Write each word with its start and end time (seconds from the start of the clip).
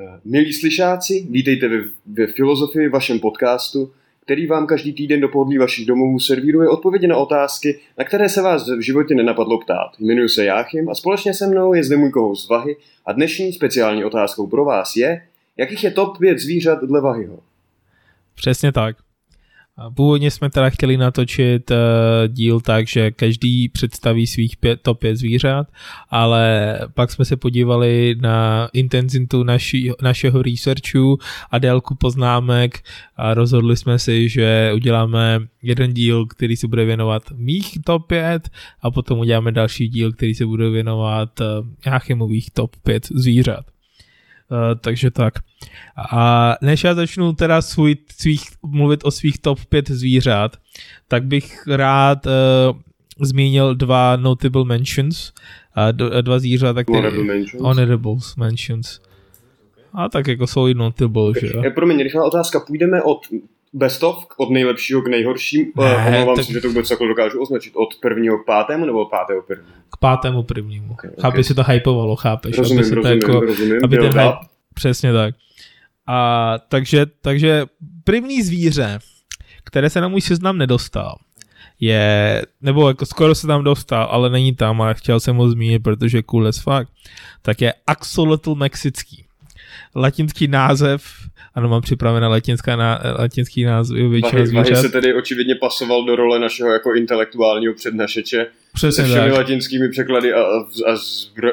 Eh, 0.00 0.20
milí 0.24 0.52
slyšáci, 0.52 1.26
vítejte 1.30 1.68
ve, 1.68 1.76
ve 2.06 2.26
Filozofii, 2.26 2.88
vašem 2.88 3.20
podcastu, 3.20 3.92
který 4.22 4.46
vám 4.46 4.66
každý 4.66 4.92
týden 4.92 5.20
do 5.20 5.28
pohodlí 5.28 5.58
vašich 5.58 5.86
domovů 5.86 6.18
servíruje 6.18 6.68
odpovědi 6.68 7.06
na 7.06 7.16
otázky, 7.16 7.80
na 7.98 8.04
které 8.04 8.28
se 8.28 8.42
vás 8.42 8.68
v 8.70 8.80
životě 8.80 9.14
nenapadlo 9.14 9.60
ptát. 9.60 9.90
Jmenuji 9.98 10.28
se 10.28 10.44
Jáchym 10.44 10.88
a 10.88 10.94
společně 10.94 11.34
se 11.34 11.46
mnou 11.46 11.74
je 11.74 11.84
zde 11.84 11.96
můj 11.96 12.12
z 12.34 12.48
Vahy 12.48 12.76
a 13.06 13.12
dnešní 13.12 13.52
speciální 13.52 14.04
otázkou 14.04 14.46
pro 14.46 14.64
vás 14.64 14.96
je, 14.96 15.22
jakých 15.56 15.84
je 15.84 15.90
top 15.90 16.18
5 16.18 16.38
zvířat 16.38 16.84
dle 16.84 17.00
Vahyho? 17.00 17.40
Přesně 18.34 18.72
tak. 18.72 19.05
Původně 19.94 20.30
jsme 20.30 20.50
teda 20.50 20.70
chtěli 20.70 20.96
natočit 20.96 21.70
uh, 21.70 21.76
díl 22.28 22.60
tak, 22.60 22.88
že 22.88 23.10
každý 23.10 23.68
představí 23.68 24.26
svých 24.26 24.56
pět, 24.56 24.80
top 24.82 24.98
5 24.98 25.16
zvířat, 25.16 25.66
ale 26.10 26.78
pak 26.94 27.10
jsme 27.10 27.24
se 27.24 27.36
podívali 27.36 28.16
na 28.20 28.68
intenzitu 28.72 29.42
naši, 29.42 29.92
našeho 30.02 30.42
researchu 30.42 31.18
a 31.50 31.58
délku 31.58 31.94
poznámek 31.94 32.82
a 33.16 33.34
rozhodli 33.34 33.76
jsme 33.76 33.98
si, 33.98 34.28
že 34.28 34.72
uděláme 34.74 35.40
jeden 35.62 35.94
díl, 35.94 36.26
který 36.26 36.56
se 36.56 36.68
bude 36.68 36.84
věnovat 36.84 37.22
mých 37.34 37.78
top 37.84 38.06
5 38.06 38.48
a 38.82 38.90
potom 38.90 39.18
uděláme 39.18 39.52
další 39.52 39.88
díl, 39.88 40.12
který 40.12 40.34
se 40.34 40.46
bude 40.46 40.70
věnovat 40.70 41.40
uh, 41.40 41.46
Jáchymových 41.86 42.50
top 42.50 42.76
5 42.76 43.06
zvířat. 43.06 43.75
Uh, 44.50 44.78
takže 44.80 45.10
tak. 45.10 45.34
A 46.12 46.54
než 46.62 46.84
já 46.84 46.94
začnu 46.94 47.32
teda 47.32 47.62
svůj, 47.62 47.96
svých, 48.20 48.42
mluvit 48.62 49.00
o 49.04 49.10
svých 49.10 49.38
top 49.38 49.64
5 49.64 49.88
zvířat, 49.88 50.56
tak 51.08 51.24
bych 51.24 51.66
rád 51.66 52.26
uh, 52.26 52.32
zmínil 53.20 53.74
dva 53.74 54.16
notable 54.16 54.64
mentions, 54.64 55.32
uh, 55.76 56.22
dva 56.22 56.38
zvířata, 56.38 56.82
které... 56.82 56.98
Honorable 56.98 57.24
mentions. 57.24 57.62
Honorables 57.62 58.36
mentions. 58.36 59.00
A 59.92 60.08
tak 60.08 60.26
jako 60.26 60.46
jsou 60.46 60.66
i 60.66 60.74
notable, 60.74 61.32
že 61.40 61.46
jo? 61.46 61.62
Promiň, 61.74 62.02
rychlá 62.02 62.24
otázka. 62.24 62.60
Půjdeme 62.60 63.02
od 63.02 63.18
best 63.76 64.02
of, 64.02 64.26
od 64.36 64.50
nejlepšího 64.50 65.02
k 65.02 65.08
nejhorším. 65.08 65.72
Ne, 65.76 66.06
Omlouvám 66.06 66.36
tak... 66.36 66.44
se, 66.44 66.52
že 66.52 66.60
to 66.60 66.68
vůbec 66.68 66.90
jako 66.90 67.06
dokážu 67.06 67.42
označit. 67.42 67.72
Od 67.76 67.88
prvního 68.02 68.38
k 68.38 68.46
pátému 68.46 68.86
nebo 68.86 69.00
od 69.00 69.10
pátého 69.10 69.42
prvního? 69.42 69.72
K 69.92 69.96
pátému 69.96 70.42
prvnímu. 70.42 70.92
Okay, 70.92 71.10
okay. 71.10 71.22
Chápeš, 71.22 71.46
si 71.46 71.54
to 71.54 71.62
hypovalo, 71.62 72.16
chápeš? 72.16 72.58
Rozumím, 72.58 72.78
aby 72.78 72.88
se 72.88 72.94
rozumím, 72.94 73.20
to 73.20 73.26
jako, 73.26 73.40
rozumím. 73.40 73.80
Aby 73.84 73.96
ten 73.96 74.06
hype, 74.06 74.36
přesně 74.74 75.12
tak. 75.12 75.34
A 76.06 76.58
takže, 76.68 77.06
takže 77.20 77.66
první 78.04 78.42
zvíře, 78.42 78.98
které 79.64 79.90
se 79.90 80.00
na 80.00 80.08
můj 80.08 80.20
seznam 80.20 80.58
nedostal, 80.58 81.16
je, 81.80 82.42
nebo 82.60 82.88
jako 82.88 83.06
skoro 83.06 83.34
se 83.34 83.46
tam 83.46 83.64
dostal, 83.64 84.08
ale 84.10 84.30
není 84.30 84.54
tam 84.54 84.82
a 84.82 84.92
chtěl 84.92 85.20
jsem 85.20 85.36
ho 85.36 85.48
zmínit, 85.50 85.82
protože 85.82 86.22
cool 86.22 86.46
as 86.46 86.58
fuck, 86.58 86.88
tak 87.42 87.60
je 87.60 87.74
Axolotl 87.86 88.54
mexický. 88.54 89.25
Latinský 89.96 90.48
název 90.48 91.02
ano, 91.56 91.68
mám 91.68 91.82
připravené 91.82 92.26
latinská 92.26 92.76
na, 92.76 93.00
latinský 93.18 93.64
název 93.64 93.96
většina 94.10 94.46
zvířat. 94.46 94.82
se 94.82 94.88
tedy 94.88 95.14
očividně 95.14 95.54
pasoval 95.54 96.04
do 96.04 96.16
role 96.16 96.38
našeho 96.38 96.72
jako 96.72 96.94
intelektuálního 96.94 97.74
přednašeče. 97.74 98.46
Přesně 98.76 99.04
se 99.04 99.10
všemi 99.10 99.30
tak. 99.30 99.38
latinskými 99.38 99.88
překlady 99.88 100.32
a, 100.32 100.40
a 100.86 100.96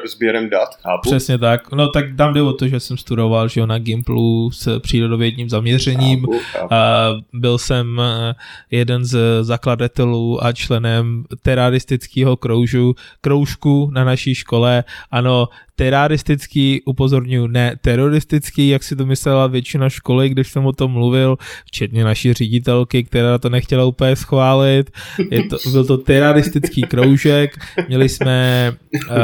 sběrem 0.04 0.50
dat, 0.50 0.68
chápu? 0.82 1.10
Přesně 1.10 1.38
tak. 1.38 1.72
No 1.72 1.88
tak 1.88 2.04
tam 2.16 2.34
jde 2.34 2.42
o 2.42 2.52
to, 2.52 2.68
že 2.68 2.80
jsem 2.80 2.96
studoval 2.96 3.48
že 3.48 3.66
na 3.66 3.78
Gimplu 3.78 4.50
s 4.50 4.80
přírodovědním 4.80 5.48
zaměřením. 5.48 6.20
Chápu, 6.20 6.38
chápu. 6.52 6.74
A 6.74 7.08
byl 7.32 7.58
jsem 7.58 8.00
eh, 8.00 8.34
jeden 8.70 9.04
z 9.04 9.18
zakladatelů 9.42 10.44
a 10.44 10.52
členem 10.52 11.24
teraristického 11.42 12.36
kroužu, 12.36 12.94
kroužku 13.20 13.90
na 13.92 14.04
naší 14.04 14.34
škole. 14.34 14.84
Ano, 15.10 15.48
teraristický, 15.76 16.82
upozorňuji, 16.84 17.46
ne 17.48 17.76
teroristický, 17.80 18.68
jak 18.68 18.82
si 18.82 18.96
to 18.96 19.06
myslela 19.06 19.46
většina 19.46 19.88
školy, 19.88 20.28
když 20.28 20.48
jsem 20.50 20.66
o 20.66 20.72
tom 20.72 20.92
mluvil, 20.92 21.36
včetně 21.66 22.04
naší 22.04 22.32
ředitelky, 22.32 23.04
která 23.04 23.38
to 23.38 23.48
nechtěla 23.48 23.84
úplně 23.84 24.16
schválit. 24.16 24.90
Je 25.30 25.42
to, 25.42 25.56
byl 25.72 25.84
to 25.84 25.98
teroristický 25.98 26.82
kroužek, 27.14 27.56
měli 27.88 28.08
jsme 28.08 28.72
uh, 28.94 29.16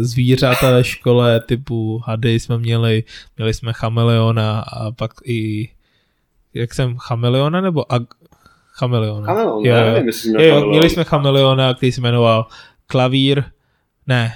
zvířata 0.00 0.70
ve 0.70 0.84
škole 0.84 1.40
typu 1.40 2.02
hady 2.04 2.40
jsme 2.40 2.58
měli, 2.58 3.04
měli 3.36 3.54
jsme 3.54 3.72
chameleona 3.72 4.60
a 4.60 4.90
pak 4.90 5.10
i 5.24 5.68
jak 6.54 6.74
jsem, 6.74 6.96
chameleona 6.96 7.60
nebo 7.60 7.92
ag, 7.92 8.02
chameleona? 8.72 9.26
Chameleon, 9.26 9.66
jo, 9.66 9.74
nevím, 9.74 10.10
jo, 10.24 10.40
jo, 10.40 10.68
měli 10.68 10.90
jsme 10.90 11.04
chameleona, 11.04 11.74
který 11.74 11.92
se 11.92 12.00
jmenoval 12.00 12.46
Klavír, 12.86 13.44
ne, 14.06 14.32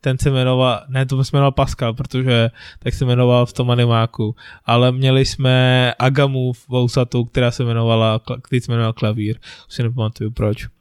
ten 0.00 0.18
se 0.18 0.30
jmenoval, 0.30 0.80
ne, 0.88 1.06
to 1.06 1.24
se 1.24 1.30
jmenoval 1.32 1.52
Pascal, 1.52 1.94
protože 1.94 2.50
tak 2.78 2.94
se 2.94 3.04
jmenoval 3.04 3.46
v 3.46 3.52
tom 3.52 3.70
animáku, 3.70 4.36
ale 4.64 4.92
měli 4.92 5.24
jsme 5.24 5.94
Agamu 5.98 6.52
v 6.52 6.68
Vousatu, 6.68 7.24
která 7.24 7.50
se 7.50 7.62
jmenovala, 7.62 8.20
který 8.42 8.60
se 8.60 8.72
jmenoval 8.72 8.92
Klavír, 8.92 9.36
už 9.68 9.74
si 9.74 9.82
nepamatuju 9.82 10.30
proč. 10.30 10.73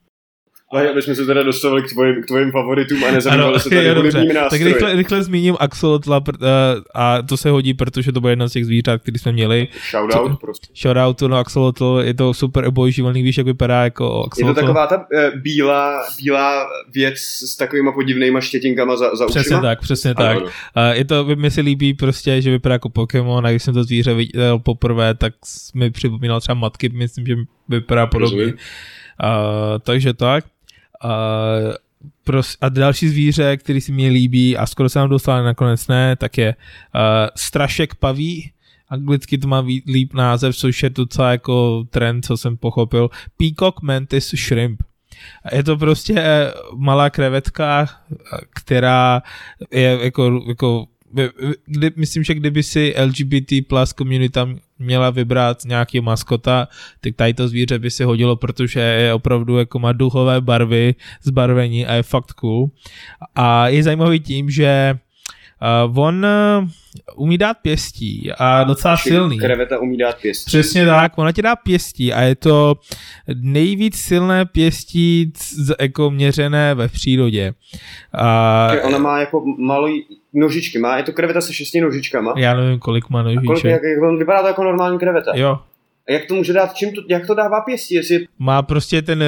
Ale 0.74 0.90
aby 0.90 1.02
jsme 1.02 1.16
se 1.16 1.26
teda 1.26 1.44
dostali 1.44 1.84
k 1.84 1.90
tvojim, 1.90 2.24
k 2.24 2.26
tvojim 2.26 2.52
favoritům 2.52 3.04
a 3.04 3.12
nezabývali 3.12 3.60
se 3.60 3.70
tady 3.70 3.90
hudebními 3.90 4.34
Tak 4.34 4.62
rychle, 4.62 4.96
rychle 4.96 5.24
zmíním 5.24 5.56
Axolotla 5.60 6.18
uh, 6.18 6.24
a 6.94 7.22
to 7.22 7.38
se 7.38 7.50
hodí, 7.50 7.74
protože 7.74 8.12
to 8.12 8.22
bylo 8.22 8.30
jedna 8.30 8.48
z 8.48 8.52
těch 8.52 8.66
zvířat, 8.66 9.02
který 9.02 9.20
jsme 9.20 9.32
měli. 9.32 9.68
Shoutout 9.92 10.40
prostě. 10.40 10.68
Shoutout, 10.76 11.22
no 11.22 11.38
Axolotl, 11.38 12.02
je 12.04 12.14
to 12.14 12.34
super 12.34 12.66
obojživelný, 12.66 13.24
víš, 13.24 13.38
jak 13.38 13.48
vypadá 13.48 13.84
jako 13.84 14.24
Axolotl. 14.24 14.50
Je 14.50 14.54
to 14.54 14.62
taková 14.62 14.88
ta 14.88 14.98
uh, 14.98 15.42
bílá, 15.42 16.04
bílá 16.24 16.68
věc 16.94 17.18
s 17.18 17.56
takovýma 17.58 17.92
podivnýma 17.92 18.42
štětinkama 18.42 18.96
za, 18.96 19.16
za 19.16 19.26
Přesně 19.26 19.62
tak, 19.62 19.82
přesně 19.82 20.14
ano, 20.14 20.28
tak. 20.28 20.44
Uh, 20.44 20.50
je 20.92 21.06
to, 21.06 21.26
mi 21.36 21.52
se 21.52 21.62
líbí 21.62 21.94
prostě, 21.94 22.42
že 22.42 22.52
vypadá 22.52 22.76
jako 22.76 22.90
Pokémon 22.90 23.48
a 23.48 23.50
když 23.50 23.64
jsem 23.64 23.74
to 23.74 23.84
zvíře 23.84 24.14
viděl 24.14 24.60
poprvé, 24.60 25.14
tak 25.14 25.34
mi 25.76 25.92
připomínal 25.92 26.40
třeba 26.40 26.56
matky, 26.56 26.90
myslím, 26.90 27.26
že 27.26 27.36
vypadá 27.70 28.08
podobně. 28.08 28.46
Uh, 28.46 28.52
takže 29.84 30.14
tak. 30.14 30.46
A, 31.04 31.10
pros, 32.24 32.58
a 32.62 32.70
další 32.70 33.08
zvíře, 33.10 33.58
který 33.58 33.82
si 33.82 33.92
mě 33.92 34.10
líbí 34.10 34.58
a 34.58 34.66
skoro 34.66 34.90
se 34.90 35.00
nám 35.00 35.10
dostal 35.10 35.44
nakonec 35.44 35.88
ne, 35.88 36.16
tak 36.16 36.38
je 36.38 36.56
uh, 36.56 37.02
strašek 37.36 37.96
paví, 37.96 38.52
anglicky 38.90 39.38
to 39.38 39.48
má 39.48 39.60
líp 39.88 40.14
název, 40.14 40.56
což 40.56 40.84
je 40.84 40.90
docela 40.90 41.32
jako 41.32 41.84
trend, 41.90 42.26
co 42.26 42.38
jsem 42.38 42.58
pochopil. 42.58 43.10
Peacock 43.38 43.82
mantis 43.82 44.36
shrimp. 44.36 44.84
Je 45.52 45.64
to 45.64 45.78
prostě 45.78 46.14
eh, 46.18 46.54
malá 46.76 47.10
krevetka, 47.10 47.90
která 48.56 49.22
je 49.72 50.00
jako, 50.02 50.44
jako 50.48 50.88
kdy, 51.66 51.92
myslím, 51.96 52.24
že 52.24 52.34
kdyby 52.34 52.64
si 52.64 52.96
LGBT 53.06 53.68
plus 53.68 53.94
komunita 53.94 54.50
měla 54.84 55.10
vybrat 55.10 55.58
nějaký 55.66 56.02
maskota, 56.02 56.68
tak 57.02 57.16
tady 57.16 57.34
to 57.34 57.48
zvíře 57.48 57.80
by 57.80 57.92
si 57.92 58.04
hodilo, 58.04 58.36
protože 58.36 58.80
je 58.80 59.14
opravdu 59.14 59.58
jako 59.58 59.80
má 59.80 59.92
duchové 59.92 60.42
barvy, 60.42 60.96
zbarvení 61.24 61.86
a 61.86 61.94
je 61.94 62.04
fakt 62.04 62.34
cool. 62.34 62.70
A 63.36 63.68
je 63.68 63.84
zajímavý 63.84 64.20
tím, 64.20 64.50
že 64.50 64.96
Uh, 65.86 66.00
on 66.00 66.26
uh, 66.26 66.68
umí 67.16 67.38
dát 67.38 67.58
pěstí 67.62 68.32
a 68.38 68.64
docela 68.64 68.98
silný. 68.98 69.38
Kreveta 69.38 69.80
umí 69.80 69.98
dát 69.98 70.18
pěstí. 70.22 70.46
Přesně 70.46 70.86
tak, 70.86 71.18
ona 71.18 71.32
ti 71.32 71.42
dá 71.42 71.56
pěstí 71.56 72.14
a 72.14 72.22
je 72.22 72.36
to 72.36 72.76
nejvíc 73.36 73.96
silné 73.96 74.46
pěstí 74.46 75.34
z, 75.38 75.74
jako 75.82 76.12
měřené 76.12 76.76
ve 76.76 76.88
přírodě. 76.88 77.54
Uh, 78.82 78.88
ona 78.88 78.98
má 78.98 79.20
jako 79.20 79.44
malý 79.60 80.06
nožičky, 80.34 80.80
má, 80.80 80.98
je 80.98 81.04
to 81.04 81.14
kreveta 81.14 81.42
se 81.42 81.54
šesti 81.54 81.82
nožičkama. 81.82 82.34
Já 82.38 82.54
nevím, 82.54 82.80
kolik 82.80 83.10
má 83.10 83.24
nožiček. 83.24 83.46
kolik, 83.46 83.64
jak, 83.64 83.82
jak, 83.84 84.20
vypadá 84.20 84.42
to 84.42 84.48
jako 84.48 84.64
normální 84.64 85.00
kreveta. 85.00 85.32
Jo, 85.36 85.60
a 86.10 86.12
jak 86.12 86.26
to 86.26 86.36
může 86.36 86.54
dát, 86.54 86.74
čím 86.74 86.92
to, 86.96 87.02
jak 87.10 87.28
to 87.28 87.34
dává 87.34 87.62
pěstí? 87.62 87.96
Jestli... 87.96 88.28
Má 88.40 88.62
prostě 88.62 89.02
ten, 89.02 89.24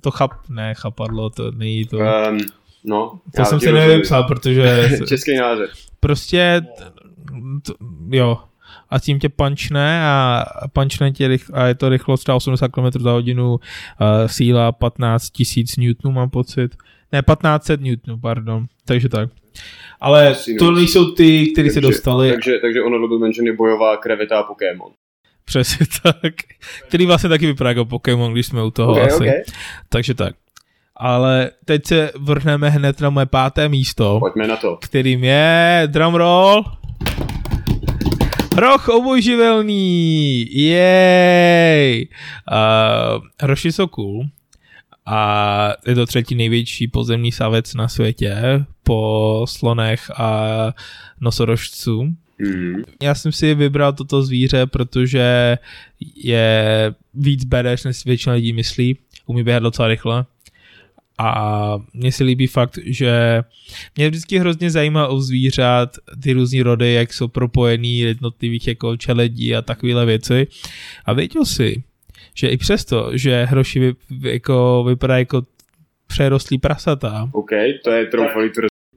to 0.00 0.10
chap, 0.10 0.32
ne 0.48 0.74
chapadlo, 0.74 1.30
to 1.30 1.50
není 1.50 1.84
to. 1.84 1.96
Um, 1.96 2.38
No, 2.86 3.20
to 3.36 3.44
jsem 3.44 3.60
si 3.60 3.72
nevypsal, 3.72 4.24
protože... 4.24 4.90
Český 5.08 5.36
název. 5.36 5.70
Prostě, 6.00 6.62
to, 7.62 7.74
jo, 8.10 8.38
a 8.90 8.98
tím 8.98 9.18
tě 9.18 9.28
pančne 9.28 10.06
a 10.06 10.44
pančne 10.72 11.12
tě 11.12 11.38
a 11.52 11.66
je 11.66 11.74
to 11.74 11.88
rychlost 11.88 12.20
třeba 12.20 12.36
80 12.36 12.68
km 12.68 13.00
za 13.00 13.10
hodinu, 13.10 13.52
uh, 13.52 13.58
síla 14.26 14.72
15 14.72 15.32
000 15.56 15.66
Newtonů 15.78 16.14
mám 16.14 16.30
pocit. 16.30 16.76
Ne, 17.12 17.22
1500 17.22 17.80
Newtonů, 17.80 18.18
pardon. 18.18 18.66
Takže 18.84 19.08
tak. 19.08 19.30
Ale 20.00 20.36
to 20.58 20.70
nejsou 20.70 21.10
ty, 21.10 21.46
kteří 21.46 21.70
se 21.70 21.80
dostali. 21.80 22.30
Takže, 22.30 22.58
takže 22.58 22.82
ono 22.82 23.08
byl 23.08 23.18
mention 23.18 23.46
je 23.46 23.56
bojová 23.56 23.96
kreveta 23.96 24.42
Pokémon. 24.42 24.92
Přesně 25.44 25.86
tak. 26.02 26.34
Který 26.88 27.06
vlastně 27.06 27.28
taky 27.28 27.46
vypadá 27.46 27.70
jako 27.70 27.84
Pokémon, 27.84 28.32
když 28.32 28.46
jsme 28.46 28.62
u 28.62 28.70
toho 28.70 28.92
okay, 28.92 29.06
asi. 29.06 29.16
Okay. 29.16 29.42
Takže 29.88 30.14
tak 30.14 30.34
ale 30.96 31.50
teď 31.64 31.86
se 31.86 32.10
vrhneme 32.18 32.70
hned 32.70 33.00
na 33.00 33.10
moje 33.10 33.26
páté 33.26 33.68
místo. 33.68 34.20
Pojďme 34.20 34.46
na 34.46 34.56
to. 34.56 34.76
Kterým 34.76 35.24
je 35.24 35.82
drumroll. 35.86 36.64
Roh 38.56 38.88
obojživelný, 38.88 40.46
jej! 40.54 42.08
Uh, 42.52 43.24
hroši 43.42 43.72
jsou 43.72 43.86
cool 43.86 44.24
a 45.06 45.72
je 45.86 45.94
to 45.94 46.06
třetí 46.06 46.34
největší 46.34 46.88
pozemní 46.88 47.32
savec 47.32 47.74
na 47.74 47.88
světě 47.88 48.64
po 48.82 49.44
slonech 49.48 50.10
a 50.10 50.72
nosorožců. 51.20 52.14
Mm. 52.38 52.82
Já 53.02 53.14
jsem 53.14 53.32
si 53.32 53.54
vybral 53.54 53.92
toto 53.92 54.22
zvíře, 54.22 54.66
protože 54.66 55.58
je 56.16 56.94
víc 57.14 57.44
badass, 57.44 57.84
než 57.84 58.04
většina 58.04 58.34
lidí 58.34 58.52
myslí. 58.52 58.98
Umí 59.26 59.42
běhat 59.42 59.62
docela 59.62 59.88
rychle. 59.88 60.24
A 61.18 61.78
mně 61.94 62.12
se 62.12 62.24
líbí 62.24 62.46
fakt, 62.46 62.78
že 62.84 63.42
mě 63.96 64.08
vždycky 64.08 64.38
hrozně 64.38 64.70
zajímá 64.70 65.06
o 65.06 65.20
zvířat, 65.20 65.96
ty 66.22 66.32
různé 66.32 66.62
rody, 66.62 66.92
jak 66.92 67.12
jsou 67.12 67.28
propojený 67.28 67.98
jednotlivých 67.98 68.68
jako 68.68 68.96
čeledí 68.96 69.54
a 69.54 69.62
takovéhle 69.62 70.06
věci. 70.06 70.46
A 71.04 71.12
věděl 71.12 71.44
si, 71.44 71.82
že 72.36 72.48
i 72.48 72.56
přesto, 72.56 73.10
že 73.12 73.44
hroši 73.44 73.80
vy, 73.80 73.94
jako 74.30 74.84
vypadá 74.88 75.18
jako 75.18 75.42
přerostlý 76.06 76.58
prasata. 76.58 77.28
OK, 77.32 77.50
to 77.84 77.90
je 77.90 78.06
troufalý 78.06 78.50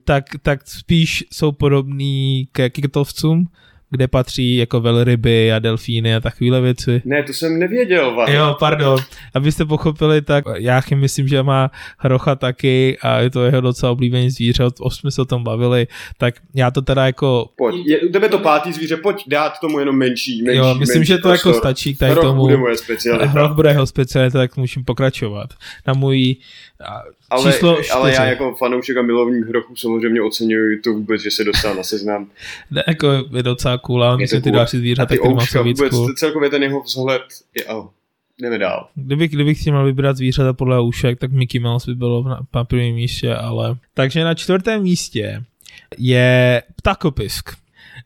tak, 0.09 0.25
tak 0.41 0.68
spíš 0.68 1.25
jsou 1.31 1.51
podobný 1.51 2.47
ke 2.51 2.69
kytovcům, 2.69 3.47
kde 3.91 4.07
patří 4.07 4.56
jako 4.56 4.81
velryby 4.81 5.53
a 5.53 5.59
delfíny 5.59 6.15
a 6.15 6.19
takovéhle 6.19 6.62
věci. 6.62 7.01
Ne, 7.06 7.24
to 7.24 7.33
jsem 7.33 7.59
nevěděl. 7.59 8.15
Vám. 8.15 8.31
Jo, 8.31 8.56
pardon. 8.59 9.00
Abyste 9.33 9.65
pochopili, 9.65 10.21
tak 10.21 10.45
já 10.56 10.81
myslím, 10.95 11.27
že 11.27 11.44
má 11.44 11.71
hrocha 11.97 12.36
taky 12.36 12.97
a 13.01 13.19
je 13.19 13.30
to 13.30 13.45
jeho 13.45 13.62
docela 13.62 13.91
oblíbený 13.91 14.30
zvíře, 14.30 14.63
o 14.80 14.91
jsme 14.91 15.12
se 15.12 15.21
o 15.21 15.25
tom 15.25 15.44
bavili, 15.44 15.88
tak 16.18 16.36
já 16.56 16.71
to 16.71 16.81
teda 16.81 17.06
jako... 17.06 17.50
Pojď, 17.57 17.86
je, 17.86 18.00
u 18.00 18.09
tebe 18.09 18.30
to 18.30 18.39
pátý 18.39 18.74
zvíře, 18.74 18.97
pojď 18.97 19.24
dát 19.27 19.59
tomu 19.62 19.80
jenom 19.80 19.97
menší, 19.97 20.42
menší 20.42 20.57
Jo, 20.57 20.75
myslím, 20.75 21.00
menší 21.00 21.13
že 21.13 21.18
to 21.18 21.30
prostor. 21.30 21.50
jako 21.50 21.59
stačí 21.59 21.95
k 21.95 22.00
tady 22.00 22.12
Hroch 22.12 22.24
tomu. 22.24 22.42
bude 22.42 22.57
moje 22.57 22.77
specialita. 22.77 23.25
Hroch 23.25 23.51
bude 23.51 23.69
jeho 23.69 23.88
specialita, 23.88 24.38
tak 24.39 24.57
musím 24.57 24.83
pokračovat. 24.83 25.50
Na 25.88 25.94
můj 25.94 26.35
ale, 27.30 27.51
číslo 27.51 27.77
ale 27.94 28.13
já 28.13 28.25
jako 28.25 28.56
fanoušek 28.56 28.97
a 28.97 29.01
milovník 29.01 29.47
hrochu 29.47 29.75
samozřejmě 29.75 30.21
oceňuji 30.21 30.80
to 30.80 30.94
vůbec, 30.94 31.21
že 31.21 31.31
se 31.31 31.44
dostal 31.44 31.75
na 31.75 31.83
seznam. 31.83 32.27
Ne, 32.71 32.83
jako 32.88 33.12
je 33.35 33.44
docela 33.44 33.77
ale 33.88 34.18
myslím, 34.18 34.42
ty 34.42 34.52
další 34.52 34.78
zvířata, 34.78 35.18
který 35.18 35.34
má 35.34 35.44
víc 35.64 35.80
vůbec, 35.80 35.94
celkově 36.16 36.50
ten 36.50 36.64
jeho 36.64 36.81
vzhled 36.81 37.22
je, 37.58 37.66
oh, 37.66 37.88
jdeme 38.42 38.58
dál. 38.58 38.88
Kdybych, 38.96 39.31
kdybych 39.31 39.60
si 39.60 39.72
měl 39.72 39.86
vybrat 39.86 40.18
zvířata 40.18 40.54
podle 40.54 40.81
ušek, 40.81 41.20
tak 41.20 41.31
Mickey 41.31 41.62
Mouse 41.62 41.92
by 41.92 41.96
bylo 41.96 42.24
na, 42.24 42.40
na 42.56 42.64
prvním 42.64 42.96
místě, 42.96 43.36
ale... 43.36 43.76
Takže 43.94 44.24
na 44.24 44.34
čtvrtém 44.34 44.84
místě 44.84 45.44
je 45.98 46.64
ptakopisk. 46.76 47.52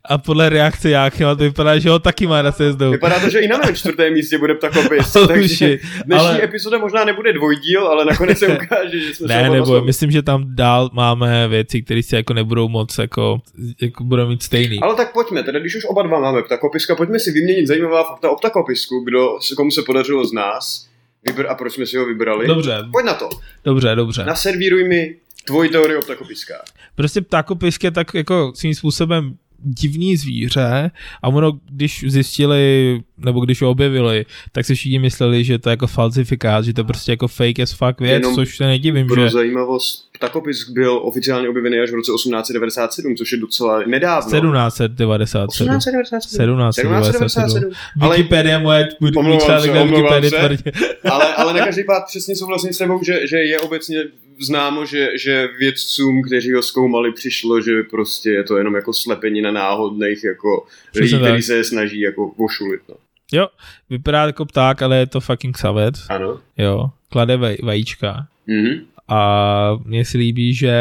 A 0.10 0.18
podle 0.18 0.50
reakce 0.50 0.90
Jáchyma 0.90 1.36
to 1.36 1.44
vypadá, 1.44 1.80
že 1.80 1.90
ho 1.90 2.00
taky 2.00 2.28
má 2.28 2.42
na 2.42 2.52
sjezdu. 2.52 2.92
Vypadá 2.92 3.20
to, 3.20 3.30
že 3.30 3.40
i 3.40 3.48
na 3.48 3.58
mém 3.58 3.76
čtvrtém 3.76 4.14
místě 4.14 4.38
bude 4.38 4.54
ptakopis. 4.54 5.16
oh, 5.16 5.28
takže 5.28 5.80
dnešní 6.06 6.28
ale... 6.28 6.44
epizoda 6.44 6.78
možná 6.78 7.06
nebude 7.06 7.34
dvojdíl, 7.34 7.88
ale 7.88 8.06
nakonec 8.06 8.40
se 8.40 8.48
ukáže, 8.64 9.00
že 9.00 9.16
jsme 9.16 9.28
Ne, 9.28 9.50
nebo 9.50 9.82
myslím, 9.82 10.12
že 10.12 10.22
tam 10.22 10.56
dál 10.56 10.90
máme 10.94 11.48
věci, 11.48 11.82
které 11.82 12.04
si 12.04 12.16
jako 12.16 12.34
nebudou 12.34 12.70
moc 12.70 12.98
jako, 12.98 13.42
jako 13.82 14.04
budou 14.04 14.28
mít 14.28 14.44
stejný. 14.44 14.80
Ale 14.80 14.96
tak 14.96 15.14
pojďme, 15.14 15.44
teda 15.44 15.60
když 15.60 15.76
už 15.76 15.86
oba 15.86 16.04
dva 16.04 16.20
máme 16.20 16.44
ptakopiska, 16.44 16.96
pojďme 16.96 17.20
si 17.20 17.32
vyměnit 17.32 17.68
zajímavá 17.68 18.04
fakta 18.04 18.30
o 18.30 18.36
ptakopisku, 18.36 19.04
kdo, 19.04 19.38
komu 19.56 19.72
se 19.72 19.82
podařilo 19.82 20.26
z 20.26 20.34
nás 20.34 20.88
vybr- 21.30 21.50
a 21.50 21.56
proč 21.56 21.74
jsme 21.74 21.86
si 21.86 21.98
ho 21.98 22.06
vybrali. 22.06 22.48
Dobře. 22.48 22.78
Pojď 22.92 23.06
na 23.06 23.14
to. 23.14 23.30
Dobře, 23.66 23.96
dobře. 23.96 24.26
Naservíruj 24.26 24.84
mi 24.84 25.16
tvoji 25.46 25.70
teorii 25.70 25.98
o 25.98 26.02
ptakopiskách. 26.02 26.64
Prostě 26.96 27.22
ptakopisk 27.22 27.84
je 27.84 27.92
tak 27.92 28.14
jako 28.14 28.52
svým 28.56 28.76
způsobem 28.76 29.34
divný 29.64 30.18
zvíře 30.18 30.92
a 31.24 31.28
ono, 31.28 31.60
když 31.72 32.06
zjistili, 32.08 33.02
nebo 33.18 33.40
když 33.40 33.62
ho 33.62 33.70
objevili, 33.70 34.26
tak 34.52 34.66
si 34.66 34.76
všichni 34.76 35.00
mysleli, 35.00 35.44
že 35.44 35.60
to 35.60 35.70
je 35.70 35.72
jako 35.72 35.88
falsifikát, 35.88 36.66
že 36.66 36.74
to 36.74 36.82
je 36.82 36.86
prostě 36.86 37.12
jako 37.12 37.28
fake 37.28 37.60
as 37.60 37.72
fuck 37.72 38.02
věc, 38.02 38.22
Jenom 38.22 38.36
což 38.36 38.58
se 38.58 38.64
nedivím, 38.64 39.08
pro 39.08 39.24
že... 39.24 39.30
zajímavost, 39.30 40.10
ptakopisk 40.14 40.70
byl 40.70 41.00
oficiálně 41.04 41.50
objevený 41.50 41.80
až 41.80 41.92
v 41.92 41.94
roce 41.94 42.12
1897, 42.16 43.16
což 43.16 43.32
je 43.32 43.38
docela 43.38 43.84
nedávno. 43.88 44.32
1797. 44.32 45.80
1797. 45.80 46.58
1797. 46.70 47.72
Wikipedia 48.10 48.60
moje, 48.60 48.90
můj 49.00 49.38
článek 49.40 49.74
na 49.74 49.84
tvrdě. 49.86 50.72
ale, 51.12 51.36
ale 51.36 51.54
na 51.54 51.66
každý 51.66 51.84
pád 51.84 52.04
přesně 52.08 52.36
souhlasím 52.36 52.74
s 52.74 52.78
tebou, 52.78 53.04
že, 53.04 53.28
že 53.28 53.38
je 53.38 53.60
obecně 53.60 54.04
známo, 54.40 54.86
že, 54.86 55.10
že 55.18 55.48
vědcům, 55.60 56.24
kteří 56.24 56.54
ho 56.54 56.62
zkoumali, 56.62 57.14
přišlo, 57.14 57.62
že 57.62 57.84
prostě 57.84 58.30
je 58.30 58.44
to 58.44 58.58
jenom 58.58 58.76
jako 58.76 58.92
na 59.08 59.16
náhodných 59.54 60.24
jako 60.24 60.66
lidí, 60.96 61.18
kteří 61.18 61.42
se 61.42 61.64
snaží 61.64 62.00
jako 62.00 62.32
vošulit. 62.38 62.82
No. 62.90 62.96
Jo, 63.32 63.48
vypadá 63.90 64.26
jako 64.26 64.46
pták, 64.46 64.82
ale 64.82 64.98
je 64.98 65.08
to 65.08 65.20
fucking 65.20 65.58
savec. 65.58 66.06
Ano. 66.10 66.40
Jo, 66.58 66.90
klade 67.10 67.38
vaj, 67.38 67.58
vajíčka. 67.64 68.28
Mm-hmm. 68.48 68.82
A 69.08 69.80
mně 69.86 70.06
si 70.06 70.18
líbí, 70.18 70.54
že 70.54 70.76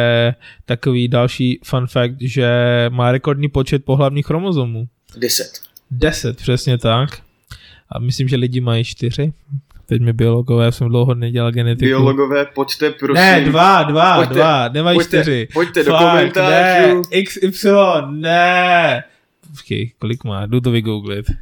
takový 0.65 1.09
další 1.09 1.61
fun 1.65 1.87
fact, 1.87 2.21
že 2.21 2.47
má 2.93 3.13
rekordní 3.13 3.49
počet 3.49 3.85
pohlavních 3.85 4.27
chromozomů. 4.27 4.89
Deset. 5.17 5.61
Deset, 5.91 6.37
přesně 6.37 6.79
tak. 6.79 7.23
A 7.89 7.99
myslím, 7.99 8.29
že 8.29 8.37
lidi 8.37 8.61
mají 8.61 8.85
čtyři. 8.85 9.33
Teď 9.93 10.03
mi 10.03 10.13
biologové, 10.13 10.73
jsem 10.73 10.89
dlouho 10.89 11.15
nedělal 11.15 11.53
genetiku. 11.53 11.89
Biologové, 11.89 12.47
pojďte 12.55 12.91
prosím. 12.91 13.15
Ne, 13.15 13.41
dva, 13.41 13.83
dva, 13.83 14.17
pojďte, 14.17 14.35
dva, 14.35 14.69
nemají 14.69 14.97
pojďte, 14.97 15.17
čtyři. 15.17 15.49
Pojďte 15.53 15.85
do 15.85 15.93
komentářů. 15.93 17.03
Ne, 17.13 17.23
XY, 17.23 17.69
ne. 18.11 19.05
Počkej, 19.51 19.93
kolik 19.99 20.25
má? 20.25 20.47
Jdu 20.47 20.61
to 20.61 20.71
vygooglit. 20.71 21.31
Uh, 21.31 21.37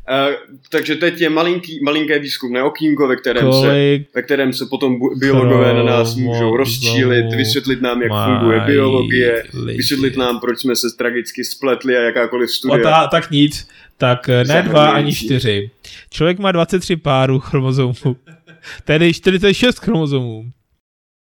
takže 0.70 0.96
teď 0.96 1.20
je 1.20 1.30
malinký, 1.30 1.80
malinké 1.84 2.18
výzkumné 2.18 2.62
okýnko, 2.62 3.08
ve 3.08 3.16
kterém, 3.16 3.52
se, 3.52 3.98
ve 4.14 4.22
kterém 4.22 4.52
se 4.52 4.66
potom 4.66 4.98
biologové 5.16 5.74
na 5.74 5.82
nás 5.82 6.14
můžou 6.14 6.56
rozčílit, 6.56 7.34
vysvětlit 7.36 7.82
nám, 7.82 8.02
jak 8.02 8.12
funguje 8.24 8.60
biologie, 8.60 9.44
lidi. 9.64 9.76
vysvětlit 9.76 10.16
nám, 10.16 10.40
proč 10.40 10.58
jsme 10.58 10.76
se 10.76 10.86
tragicky 10.98 11.44
spletli 11.44 11.96
a 11.96 12.00
jakákoliv 12.00 12.50
studia. 12.50 12.82
ta, 12.82 13.06
tak 13.06 13.30
nic. 13.30 13.68
Tak 14.00 14.28
eh, 14.28 14.44
ne 14.44 14.62
dva 14.62 14.90
ani 14.90 15.14
čtyři. 15.14 15.70
Člověk 16.10 16.38
má 16.38 16.52
23 16.52 16.96
párů 16.96 17.40
chromozomů. 17.40 17.94
Tedy 18.84 19.14
46 19.14 19.78
chromozomů. 19.78 20.44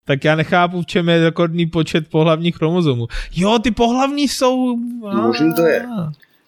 Tak 0.05 0.25
já 0.25 0.37
nechápu, 0.37 0.82
v 0.82 0.87
čem 0.87 1.08
je 1.08 1.25
rekordní 1.25 1.67
počet 1.67 2.08
pohlavních 2.08 2.56
chromozomů. 2.56 3.06
Jo, 3.34 3.58
ty 3.58 3.70
pohlavní 3.70 4.29
jsou... 4.29 4.76
Možná 5.23 5.52
to 5.52 5.67
je. 5.67 5.87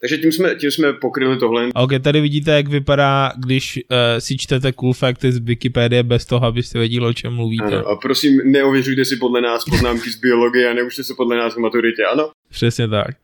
Takže 0.05 0.19
tím 0.19 0.33
jsme, 0.33 0.55
tím 0.55 0.71
jsme 0.71 0.93
pokryli 0.93 1.39
tohle. 1.39 1.69
Ok, 1.75 1.91
tady 2.03 2.21
vidíte, 2.21 2.51
jak 2.51 2.69
vypadá, 2.69 3.33
když 3.39 3.77
uh, 3.91 3.97
si 4.19 4.37
čtete 4.37 4.73
cool 4.73 4.93
facty 4.93 5.33
z 5.33 5.39
Wikipedie 5.39 6.03
bez 6.03 6.27
toho, 6.27 6.47
abyste 6.47 6.79
věděli, 6.79 7.07
o 7.07 7.13
čem 7.13 7.33
mluvíte. 7.33 7.65
Ano, 7.65 7.87
a 7.87 7.97
prosím, 7.97 8.41
neověřujte 8.45 9.05
si 9.05 9.17
podle 9.17 9.41
nás 9.41 9.65
poznámky 9.65 10.11
z 10.11 10.17
biologie 10.17 10.71
a 10.71 10.75
neučte 10.75 11.05
se 11.05 11.15
podle 11.17 11.37
nás 11.37 11.55
v 11.55 11.59
maturitě, 11.59 12.05
ano? 12.05 12.31
Přesně 12.51 12.89
tak. 12.89 13.17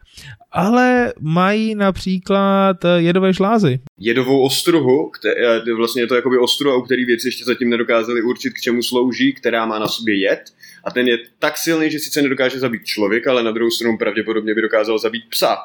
Ale 0.53 1.13
mají 1.21 1.75
například 1.75 2.85
eh, 2.85 2.89
jedové 2.97 3.33
žlázy. 3.33 3.81
Jedovou 3.99 4.43
ostruhu, 4.43 5.11
které, 5.11 5.57
eh, 5.57 5.75
vlastně 5.75 6.03
je 6.03 6.07
to 6.07 6.15
jakoby 6.15 6.39
ostruha, 6.39 6.77
u 6.77 6.83
který 6.83 7.05
věci 7.05 7.29
ještě 7.29 7.45
zatím 7.45 7.71
nedokázali 7.71 8.23
určit, 8.23 8.51
k 8.51 8.61
čemu 8.61 8.83
slouží, 8.83 9.33
která 9.33 9.67
má 9.67 9.79
na 9.79 9.89
sobě 9.89 10.21
jed. 10.21 10.41
A 10.85 10.91
ten 10.91 11.09
je 11.09 11.19
tak 11.39 11.59
silný, 11.59 11.91
že 11.91 11.99
sice 11.99 12.23
nedokáže 12.23 12.59
zabít 12.59 12.85
člověka, 12.85 13.31
ale 13.31 13.43
na 13.43 13.51
druhou 13.51 13.71
stranu 13.71 13.99
pravděpodobně 13.99 14.55
by 14.55 14.63
dokázal 14.63 14.99
zabít 14.99 15.25
psa 15.31 15.57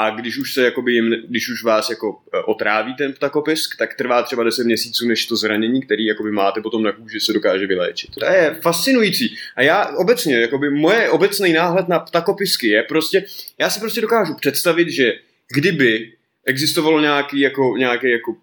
a 0.00 0.10
když 0.10 0.38
už 0.38 0.54
se 0.54 0.64
jakoby 0.64 0.92
jim, 0.92 1.10
když 1.28 1.48
už 1.48 1.64
vás 1.64 1.90
jako 1.90 2.20
e, 2.34 2.38
otráví 2.38 2.94
ten 2.94 3.12
ptakopisk, 3.12 3.76
tak 3.76 3.94
trvá 3.94 4.22
třeba 4.22 4.44
10 4.44 4.64
měsíců, 4.64 5.08
než 5.08 5.26
to 5.26 5.36
zranění, 5.36 5.82
který 5.82 6.06
jakoby 6.06 6.30
máte 6.30 6.60
potom 6.60 6.82
na 6.82 6.92
kůži, 6.92 7.20
se 7.20 7.32
dokáže 7.32 7.66
vyléčit. 7.66 8.10
To 8.14 8.24
je 8.24 8.58
fascinující. 8.62 9.36
A 9.56 9.62
já 9.62 9.96
obecně, 9.96 10.40
jakoby 10.40 10.70
moje 10.70 11.10
obecný 11.10 11.52
náhled 11.52 11.88
na 11.88 11.98
ptakopisky 11.98 12.68
je 12.68 12.82
prostě, 12.82 13.24
já 13.58 13.70
si 13.70 13.80
prostě 13.80 14.00
dokážu 14.00 14.34
představit, 14.34 14.90
že 14.90 15.12
kdyby 15.54 16.12
existovalo 16.44 17.00
nějaký 17.00 17.40
jako, 17.40 17.74
nějaký 17.76 18.10
jako 18.10 18.36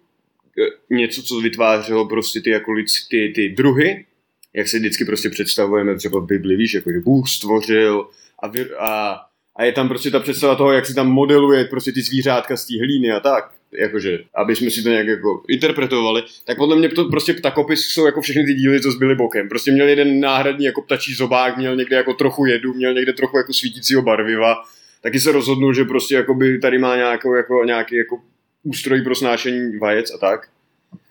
e, 0.58 0.94
něco, 0.94 1.22
co 1.22 1.40
vytvářelo 1.40 2.08
prostě 2.08 2.40
ty, 2.40 2.50
jako 2.50 2.72
ty, 3.10 3.32
ty 3.34 3.48
druhy, 3.48 4.06
jak 4.54 4.68
se 4.68 4.78
vždycky 4.78 5.04
prostě 5.04 5.30
představujeme 5.30 5.96
třeba 5.96 6.20
v 6.20 6.26
Bibli, 6.26 6.56
víš, 6.56 6.74
jako 6.74 6.92
že 6.92 7.00
Bůh 7.00 7.28
stvořil 7.28 8.08
a, 8.38 8.48
vy, 8.48 8.66
a 8.78 9.20
a 9.58 9.64
je 9.64 9.72
tam 9.72 9.88
prostě 9.88 10.10
ta 10.10 10.20
představa 10.20 10.54
toho, 10.54 10.72
jak 10.72 10.86
si 10.86 10.94
tam 10.94 11.08
modeluje 11.08 11.64
prostě 11.64 11.92
ty 11.92 12.02
zvířátka 12.02 12.56
z 12.56 12.66
té 12.66 12.78
hlíny 12.78 13.10
a 13.10 13.20
tak, 13.20 13.50
jakože, 13.72 14.18
aby 14.34 14.56
jsme 14.56 14.70
si 14.70 14.82
to 14.82 14.88
nějak 14.88 15.06
jako 15.06 15.42
interpretovali, 15.48 16.22
tak 16.44 16.56
podle 16.56 16.76
mě 16.76 16.88
to 16.88 17.04
prostě 17.04 17.34
ptakopis 17.34 17.80
jsou 17.80 18.06
jako 18.06 18.20
všechny 18.20 18.44
ty 18.44 18.54
díly, 18.54 18.80
co 18.80 18.90
zbyly 18.90 19.14
bokem. 19.14 19.48
Prostě 19.48 19.72
měl 19.72 19.88
jeden 19.88 20.20
náhradní 20.20 20.64
jako 20.64 20.82
ptačí 20.82 21.14
zobák, 21.14 21.56
měl 21.56 21.76
někde 21.76 21.96
jako 21.96 22.14
trochu 22.14 22.46
jedu, 22.46 22.74
měl 22.74 22.94
někde 22.94 23.12
trochu 23.12 23.36
jako 23.36 23.52
svítícího 23.52 24.02
barviva, 24.02 24.54
taky 25.02 25.20
se 25.20 25.32
rozhodnul, 25.32 25.74
že 25.74 25.84
prostě 25.84 26.14
jakoby 26.14 26.58
tady 26.58 26.78
má 26.78 26.96
nějakou, 26.96 27.34
jako, 27.34 27.64
nějaký 27.64 27.96
jako 27.96 28.20
ústroj 28.62 29.02
pro 29.02 29.14
snášení 29.14 29.78
vajec 29.78 30.14
a 30.14 30.18
tak. 30.18 30.48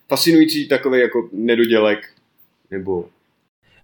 Fascinující 0.10 0.68
takový 0.68 1.00
jako 1.00 1.30
nedodělek, 1.34 2.00
nebo 2.72 3.10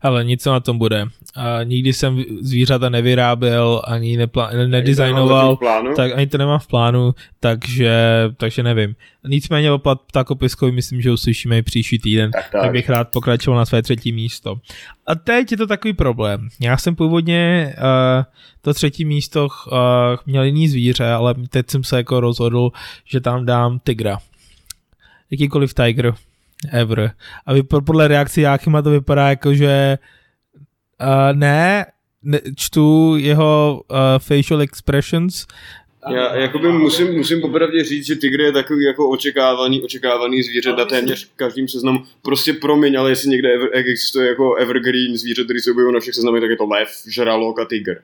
Ale 0.03 0.24
nic 0.24 0.45
na 0.45 0.60
tom 0.60 0.77
bude. 0.77 1.05
A 1.36 1.63
nikdy 1.63 1.93
jsem 1.93 2.24
zvířata 2.41 2.89
nevyráběl, 2.89 3.81
ani 3.88 4.17
nepla- 4.17 4.67
nedizajnoval, 4.67 5.57
tak 5.95 6.12
ani 6.15 6.27
to 6.27 6.38
nemám 6.38 6.60
v 6.60 6.67
plánu, 6.67 7.15
takže, 7.39 7.93
takže 8.38 8.63
nevím. 8.63 8.95
Nicméně 9.27 9.72
o 9.72 9.81
ptakopiskovi 9.95 10.72
myslím, 10.72 11.01
že 11.01 11.12
uslyšíme 11.12 11.57
i 11.57 11.62
příští 11.62 12.00
týden, 12.00 12.31
tak, 12.31 12.50
tak. 12.51 12.62
tak 12.62 12.72
bych 12.72 12.89
rád 12.89 13.12
pokračoval 13.12 13.60
na 13.60 13.65
své 13.65 13.81
třetí 13.81 14.12
místo. 14.12 14.55
A 15.07 15.15
teď 15.15 15.51
je 15.51 15.57
to 15.57 15.67
takový 15.67 15.93
problém. 15.93 16.48
Já 16.62 16.77
jsem 16.77 16.95
původně 16.95 17.74
uh, 17.77 18.24
to 18.62 18.74
třetí 18.74 19.05
místo 19.05 19.45
uh, 19.45 19.77
měl 20.25 20.43
jiný 20.43 20.67
zvíře, 20.67 21.05
ale 21.07 21.36
teď 21.50 21.69
jsem 21.69 21.83
se 21.83 21.98
jako 21.98 22.19
rozhodl, 22.19 22.72
že 23.05 23.22
tam 23.22 23.45
dám 23.45 23.79
tygra. 23.79 24.17
Jakýkoliv 25.31 25.74
tiger 25.74 26.13
ever. 26.72 27.12
A 27.46 27.82
podle 27.86 28.08
reakce 28.08 28.41
Jáchyma 28.41 28.82
to 28.82 28.89
vypadá 28.89 29.29
jako, 29.29 29.53
že 29.53 29.98
uh, 31.01 31.38
ne, 31.38 31.86
ne, 32.24 32.39
čtu 32.55 33.15
jeho 33.17 33.82
uh, 33.91 33.98
facial 34.20 34.62
expressions 34.62 35.46
já 36.12 36.36
jakoby 36.36 36.72
musím, 36.72 37.13
musím 37.13 37.41
popravdě 37.41 37.84
říct, 37.84 38.05
že 38.05 38.15
tygr 38.15 38.41
je 38.41 38.51
takový 38.51 38.86
jako 38.86 39.10
očekávaný, 39.10 39.84
očekávaný 39.84 40.43
zvíře 40.43 40.74
na 40.74 40.86
téměř 40.86 41.29
každým 41.36 41.67
seznamu. 41.67 42.03
Prostě 42.22 42.53
promiň, 42.53 43.00
ale 43.00 43.12
jestli 43.12 43.29
někde 43.29 43.53
ever, 43.53 43.70
existuje 43.72 44.27
jako 44.27 44.55
evergreen 44.55 45.17
zvíře, 45.17 45.43
který 45.43 45.60
se 45.60 45.72
objevují 45.72 45.93
na 45.93 46.00
všech 46.00 46.13
seznamech, 46.13 46.41
tak 46.41 46.50
je 46.50 46.58
to 46.58 46.65
lev, 46.65 46.89
žralok 47.08 47.60
a 47.60 47.65
tygr. 47.65 47.96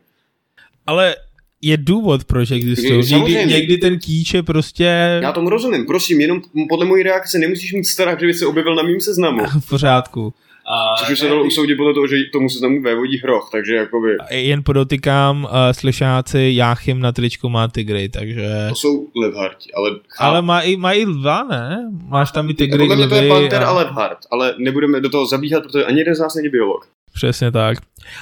Ale 0.88 1.16
je 1.62 1.78
důvod, 1.78 2.24
proč 2.24 2.52
existují. 2.52 3.14
Někdy, 3.14 3.46
někdy 3.46 3.78
ten 3.78 4.00
kýč 4.00 4.34
je 4.34 4.44
prostě... 4.44 5.20
Já 5.22 5.32
tomu 5.32 5.50
rozumím, 5.50 5.86
prosím, 5.86 6.22
jenom 6.22 6.42
podle 6.70 6.86
mojí 6.86 7.04
reakce 7.04 7.40
nemusíš 7.40 7.74
mít 7.74 7.86
strach, 7.86 8.20
že 8.20 8.26
by 8.26 8.34
se 8.34 8.46
objevil 8.46 8.76
na 8.76 8.84
mým 8.84 9.00
seznamu. 9.00 9.44
v 9.60 9.70
pořádku. 9.70 10.34
A 10.72 10.96
Což 11.00 11.10
už 11.10 11.20
se 11.20 11.28
dalo 11.28 11.44
usoudit 11.44 11.78
podle 11.78 11.94
toho, 11.94 12.08
že 12.08 12.16
tomu 12.34 12.50
seznamu 12.50 12.82
vévodí 12.82 13.18
hroch, 13.18 13.50
takže 13.52 13.76
jakoby... 13.76 14.18
Jen 14.32 14.64
podotykám, 14.64 15.44
uh, 15.44 15.50
slyšáci, 15.72 16.52
Jáchym 16.54 17.00
na 17.00 17.12
tričku 17.12 17.50
má 17.50 17.68
tygry, 17.68 18.10
takže... 18.10 18.48
To 18.70 18.76
jsou 18.76 19.08
levharti, 19.16 19.72
ale... 19.74 19.90
Ale 20.20 20.42
má 20.42 20.62
i, 20.62 20.76
má 20.76 20.94
i 20.94 21.06
lva, 21.06 21.44
ne? 21.44 21.90
Máš 22.08 22.32
tam 22.32 22.50
i 22.50 22.54
tygry, 22.54 22.80
Podle 22.80 22.96
mě 22.96 23.08
to 23.08 23.16
je 23.16 23.30
panter 23.30 23.64
a... 23.64 23.68
a 23.68 23.72
levhart, 23.72 24.18
ale 24.32 24.56
nebudeme 24.58 25.02
do 25.02 25.10
toho 25.10 25.28
zabíhat, 25.28 25.64
protože 25.64 25.86
ani 25.86 26.00
jeden 26.00 26.16
z 26.16 26.20
nás 26.20 26.36
není 26.36 26.50
biolog. 26.50 26.88
Přesně 27.14 27.52
tak. 27.52 27.78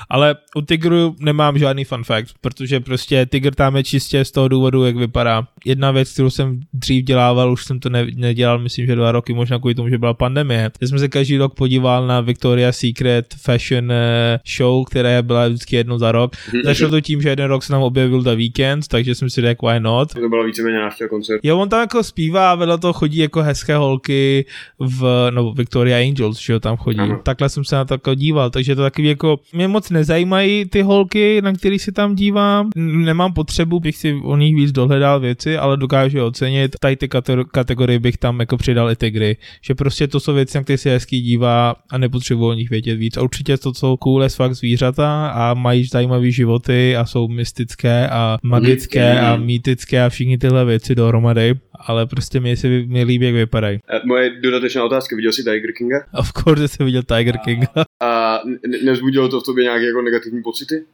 Ale 0.10 0.36
u 0.56 0.62
Tigru 0.62 1.16
nemám 1.20 1.58
žádný 1.58 1.84
fun 1.84 2.04
fact, 2.04 2.36
protože 2.42 2.80
prostě 2.80 3.26
Tigr 3.26 3.56
tam 3.56 3.76
je 3.76 3.84
čistě 3.84 4.26
z 4.26 4.32
toho 4.32 4.48
důvodu, 4.48 4.86
jak 4.86 4.96
vypadá. 4.96 5.48
Jedna 5.66 5.92
věc, 5.92 6.14
kterou 6.14 6.30
jsem 6.30 6.60
dřív 6.74 7.06
dělával, 7.06 7.52
už 7.52 7.66
jsem 7.66 7.80
to 7.80 7.90
ne, 7.90 8.08
nedělal, 8.16 8.60
myslím, 8.60 8.86
že 8.86 8.96
dva 8.96 9.12
roky, 9.12 9.34
možná 9.34 9.60
kvůli 9.60 9.76
tomu, 9.76 9.90
že 9.90 9.98
byla 9.98 10.14
pandemie. 10.14 10.72
Já 10.82 10.88
jsem 10.88 11.00
se 11.00 11.08
každý 11.08 11.38
rok 11.38 11.56
podíval 11.56 12.08
na 12.08 12.22
Victoria's 12.22 12.78
Secret 12.78 13.36
Fashion 13.42 13.92
eh, 13.92 14.40
Show, 14.58 14.86
která 14.86 15.22
byla 15.22 15.48
vždycky 15.48 15.76
jednou 15.76 15.98
za 15.98 16.12
rok. 16.12 16.32
Mhm. 16.54 16.62
Začalo 16.64 16.92
to 16.92 17.02
tím, 17.02 17.22
že 17.22 17.30
jeden 17.30 17.46
rok 17.46 17.64
se 17.64 17.74
tam 17.74 17.82
objevil 17.82 18.24
The 18.24 18.36
Weekend, 18.36 18.88
takže 18.88 19.16
jsem 19.16 19.30
si 19.30 19.42
řekl, 19.42 19.68
why 19.68 19.80
not. 19.80 20.14
To 20.14 20.30
bylo 20.30 20.44
víceméně 20.44 20.80
návštěva 20.80 21.08
koncert. 21.08 21.40
Jo, 21.44 21.60
on 21.60 21.70
tam 21.70 21.80
jako 21.80 22.04
zpívá 22.04 22.52
a 22.52 22.56
vedle 22.56 22.78
toho 22.78 22.94
chodí 22.94 23.18
jako 23.18 23.42
hezké 23.42 23.76
holky 23.76 24.46
v, 24.80 25.28
no, 25.32 25.54
Victoria 25.54 25.98
Angels, 26.08 26.40
že 26.40 26.54
jo, 26.54 26.60
tam 26.60 26.78
chodí. 26.78 27.00
Ano. 27.00 27.20
Takhle 27.24 27.50
jsem 27.50 27.66
se 27.66 27.76
na 27.76 27.86
to 27.86 27.94
jako 27.94 28.14
díval, 28.14 28.50
takže 28.50 28.76
to 28.76 28.82
takový 28.82 29.08
jako, 29.08 29.40
mě 29.54 29.67
moc 29.68 29.90
nezajímají 29.90 30.66
ty 30.66 30.82
holky, 30.82 31.42
na 31.42 31.54
který 31.54 31.80
si 31.80 31.92
tam 31.92 32.16
dívám. 32.16 32.70
Nemám 32.76 33.34
potřebu, 33.34 33.80
bych 33.80 33.98
si 33.98 34.14
o 34.24 34.38
nich 34.38 34.56
víc 34.56 34.72
dohledal 34.72 35.20
věci, 35.20 35.58
ale 35.58 35.78
dokážu 35.78 36.18
je 36.18 36.24
ocenit. 36.24 36.76
Tady 36.80 36.96
ty 36.96 37.10
kategorie 37.52 38.00
bych 38.00 38.18
tam 38.18 38.40
jako 38.40 38.58
přidal 38.58 38.92
i 38.92 38.96
tygry. 38.96 39.38
Že 39.62 39.76
prostě 39.76 40.08
to 40.08 40.20
jsou 40.20 40.34
věci, 40.34 40.58
na 40.58 40.64
které 40.64 40.78
si 40.78 40.90
hezký 40.90 41.22
dívá 41.22 41.76
a 41.90 41.98
nepotřebuji 41.98 42.48
o 42.48 42.54
nich 42.54 42.70
vědět 42.70 42.96
víc. 42.96 43.18
A 43.18 43.22
určitě 43.22 43.58
to 43.58 43.74
jsou 43.74 43.98
cool 43.98 44.24
as 44.24 44.36
fakt 44.36 44.56
zvířata 44.56 45.28
a 45.28 45.54
mají 45.54 45.86
zajímavé 45.86 46.32
životy 46.32 46.96
a 46.96 47.06
jsou 47.06 47.28
mystické 47.28 48.10
a 48.10 48.38
magické 48.44 49.20
a 49.20 49.36
mýtické 49.36 50.04
a 50.04 50.10
všichni 50.10 50.38
tyhle 50.38 50.66
věci 50.66 50.96
dohromady 50.96 51.56
ale 51.80 52.06
prostě 52.06 52.40
mi 52.40 52.58
se 52.58 52.68
mi 52.68 53.04
líbí, 53.04 53.26
jak 53.26 53.36
vypadají. 53.36 53.80
Moje 54.06 54.42
dodatečná 54.42 54.84
otázka, 54.84 55.16
viděl 55.16 55.32
jsi 55.32 55.44
Tiger 55.44 55.72
Kinga? 55.78 55.98
Of 56.14 56.34
course 56.34 56.68
jsem 56.68 56.86
viděl 56.86 57.04
Tiger 57.04 57.38
Kinga. 57.38 57.68
A 58.00 58.42
nezbudilo 58.84 59.30
to 59.30 59.40
v 59.40 59.44
tobě 59.44 59.64
nějaké 59.64 59.86
jako 59.86 60.02
negativní 60.02 60.44
pocity? 60.44 60.86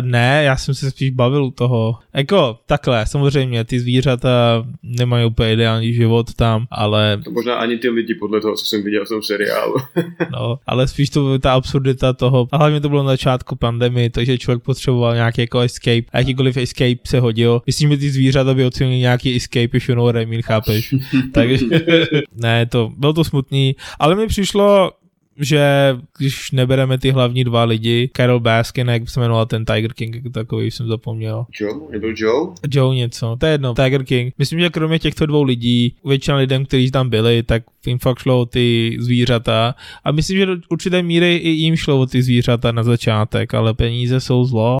Ne, 0.00 0.42
já 0.44 0.56
jsem 0.56 0.74
se 0.74 0.90
spíš 0.90 1.10
bavil 1.10 1.44
u 1.44 1.50
toho. 1.50 1.98
Jako 2.14 2.58
takhle, 2.66 3.06
samozřejmě, 3.06 3.64
ty 3.64 3.80
zvířata 3.80 4.66
nemají 4.82 5.26
úplně 5.26 5.52
ideální 5.52 5.94
život 5.94 6.34
tam, 6.34 6.66
ale... 6.70 7.20
To 7.24 7.30
možná 7.30 7.54
ani 7.54 7.76
ty 7.76 7.88
lidi 7.88 8.14
podle 8.14 8.40
toho, 8.40 8.56
co 8.56 8.66
jsem 8.66 8.82
viděl 8.82 9.04
v 9.04 9.08
tom 9.08 9.22
seriálu. 9.22 9.74
no, 10.32 10.58
ale 10.66 10.88
spíš 10.88 11.10
to 11.10 11.38
ta 11.38 11.52
absurdita 11.52 12.12
toho. 12.12 12.48
A 12.52 12.56
hlavně 12.56 12.80
to 12.80 12.88
bylo 12.88 13.02
na 13.02 13.10
začátku 13.10 13.56
pandemie, 13.56 14.10
takže 14.10 14.38
člověk 14.38 14.62
potřeboval 14.62 15.14
nějaký 15.14 15.40
jako 15.40 15.60
escape. 15.60 16.04
A 16.12 16.18
jakýkoliv 16.18 16.56
escape 16.56 16.98
se 17.06 17.20
hodil. 17.20 17.62
Myslím, 17.66 17.90
že 17.90 17.96
ty 17.96 18.10
zvířata 18.10 18.54
by 18.54 18.64
ocenili 18.64 18.98
nějaký 18.98 19.36
escape, 19.36 19.76
if 19.76 19.88
you 19.88 19.94
know 19.94 20.04
what 20.04 20.16
I 20.16 20.26
mean, 20.26 20.42
chápeš? 20.42 20.94
takže 21.32 21.66
ne, 22.34 22.66
to, 22.66 22.92
bylo 22.96 23.12
to 23.12 23.24
smutný, 23.24 23.76
ale 23.98 24.14
mi 24.14 24.26
přišlo, 24.26 24.92
že 25.40 25.96
když 26.18 26.50
nebereme 26.50 26.98
ty 26.98 27.10
hlavní 27.10 27.44
dva 27.44 27.64
lidi, 27.64 28.10
Carol 28.16 28.40
Baskin, 28.40 28.88
jak 28.88 29.10
se 29.10 29.20
jmenoval 29.20 29.46
ten 29.46 29.64
Tiger 29.64 29.92
King, 29.92 30.16
takový 30.32 30.70
jsem 30.70 30.88
zapomněl. 30.88 31.46
Joe? 31.60 31.74
Nebyl 31.90 32.14
Joe? 32.16 32.54
Joe 32.70 32.96
něco, 32.96 33.36
to 33.40 33.46
je 33.46 33.52
jedno, 33.52 33.74
Tiger 33.74 34.04
King. 34.04 34.34
Myslím, 34.38 34.60
že 34.60 34.70
kromě 34.70 34.98
těchto 34.98 35.26
dvou 35.26 35.42
lidí, 35.42 35.96
většina 36.04 36.36
lidem, 36.36 36.64
kteří 36.64 36.90
tam 36.90 37.10
byli, 37.10 37.42
tak 37.42 37.62
jim 37.86 37.98
fakt 37.98 38.18
šlo 38.18 38.40
o 38.40 38.46
ty 38.46 38.96
zvířata. 39.00 39.74
A 40.04 40.12
myslím, 40.12 40.38
že 40.38 40.46
do 40.46 40.56
určité 40.68 41.02
míry 41.02 41.36
i 41.36 41.48
jim 41.48 41.76
šlo 41.76 42.00
o 42.00 42.06
ty 42.06 42.22
zvířata 42.22 42.72
na 42.72 42.82
začátek, 42.82 43.54
ale 43.54 43.74
peníze 43.74 44.20
jsou 44.20 44.44
zlo 44.44 44.78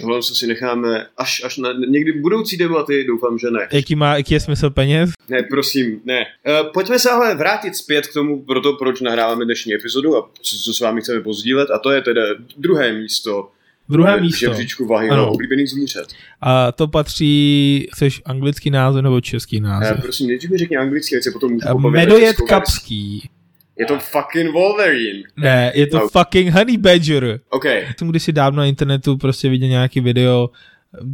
Tohle 0.00 0.22
se 0.22 0.34
si 0.34 0.46
necháme 0.46 1.06
až, 1.16 1.42
až 1.44 1.56
na 1.56 1.68
někdy 1.88 2.12
budoucí 2.12 2.56
debaty, 2.56 3.04
doufám, 3.04 3.38
že 3.38 3.50
ne. 3.50 3.68
Jaký, 3.72 3.94
má, 3.94 4.16
jaký 4.16 4.34
je 4.34 4.40
smysl 4.40 4.70
peněz? 4.70 5.10
Ne, 5.28 5.42
prosím, 5.50 6.00
ne. 6.04 6.20
Uh, 6.20 6.72
pojďme 6.72 6.98
se 6.98 7.10
ale 7.10 7.34
vrátit 7.34 7.76
zpět 7.76 8.06
k 8.06 8.12
tomu, 8.12 8.42
proto, 8.42 8.72
proč 8.72 9.00
nahráváme 9.00 9.44
dnešní 9.44 9.74
epizodu 9.74 10.16
a 10.16 10.30
co, 10.42 10.56
co 10.58 10.74
s 10.74 10.80
vámi 10.80 11.00
chceme 11.00 11.20
pozdílet, 11.20 11.70
a 11.70 11.78
to 11.78 11.90
je 11.90 12.02
teda 12.02 12.22
druhé 12.56 12.92
místo 12.92 13.50
Druhé 13.88 14.20
místo. 14.20 14.38
žebříčku 14.38 14.86
váhy 14.86 15.08
ano. 15.08 15.30
oblíbených 15.30 15.70
zvířat. 15.70 16.06
A 16.40 16.72
to 16.72 16.88
patří, 16.88 17.88
chceš 17.94 18.22
anglický 18.24 18.70
název 18.70 19.02
nebo 19.02 19.20
český 19.20 19.60
název? 19.60 19.96
Uh, 19.96 20.02
prosím, 20.02 20.26
nejdřív 20.26 20.50
mi 20.50 20.58
řekni 20.58 20.76
anglicky, 20.76 21.16
ať 21.16 21.22
se 21.22 21.30
potom 21.30 21.52
můžu 21.52 21.90
Medojed 21.90 22.36
kapský. 22.36 23.28
Je 23.78 23.86
to 23.86 23.98
fucking 23.98 24.52
Wolverine. 24.52 25.22
Ne, 25.36 25.72
je 25.74 25.86
to 25.86 25.98
no. 25.98 26.08
fucking 26.08 26.50
Honey 26.50 26.76
Badger. 26.76 27.40
OK. 27.50 27.64
Jsem 27.98 28.08
když 28.08 28.22
si 28.22 28.32
dávno 28.32 28.58
na 28.58 28.66
internetu 28.66 29.16
prostě 29.16 29.48
viděl 29.48 29.68
nějaký 29.68 30.00
video, 30.00 30.50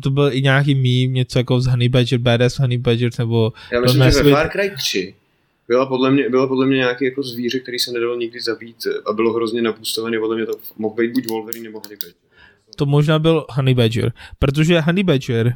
to 0.02 0.10
byl 0.10 0.30
i 0.32 0.42
nějaký 0.42 0.74
mím, 0.74 1.14
něco 1.14 1.38
jako 1.38 1.60
z 1.60 1.66
Honey 1.66 1.88
Badger, 1.88 2.18
Badass 2.18 2.58
Honey 2.58 2.78
Badger, 2.78 3.10
nebo... 3.18 3.52
Já 3.72 3.80
myslím, 3.80 4.10
že 4.10 4.22
ve 4.22 4.30
Far 4.30 4.50
Cry 4.50 4.72
3 4.76 5.14
byla 5.68 5.86
podle 5.86 6.10
mě, 6.10 6.28
byla 6.28 6.46
podle 6.46 6.66
mě 6.66 6.76
nějaký 6.76 7.04
jako 7.04 7.22
zvíře, 7.22 7.58
který 7.58 7.78
se 7.78 7.92
nedalo 7.92 8.16
nikdy 8.16 8.40
zabít 8.40 8.76
a 9.06 9.12
bylo 9.12 9.32
hrozně 9.32 9.62
napůstovaný, 9.62 10.18
podle 10.18 10.36
mě 10.36 10.46
to 10.46 10.52
mohl 10.78 10.94
být 10.94 11.12
buď 11.12 11.28
Wolverine 11.28 11.64
nebo 11.64 11.80
Honey 11.80 11.96
Badger 11.96 12.31
to 12.76 12.86
možná 12.86 13.18
byl 13.18 13.44
Honey 13.50 13.74
Badger, 13.74 14.12
protože 14.38 14.80
Honey 14.80 15.04
Badger, 15.04 15.54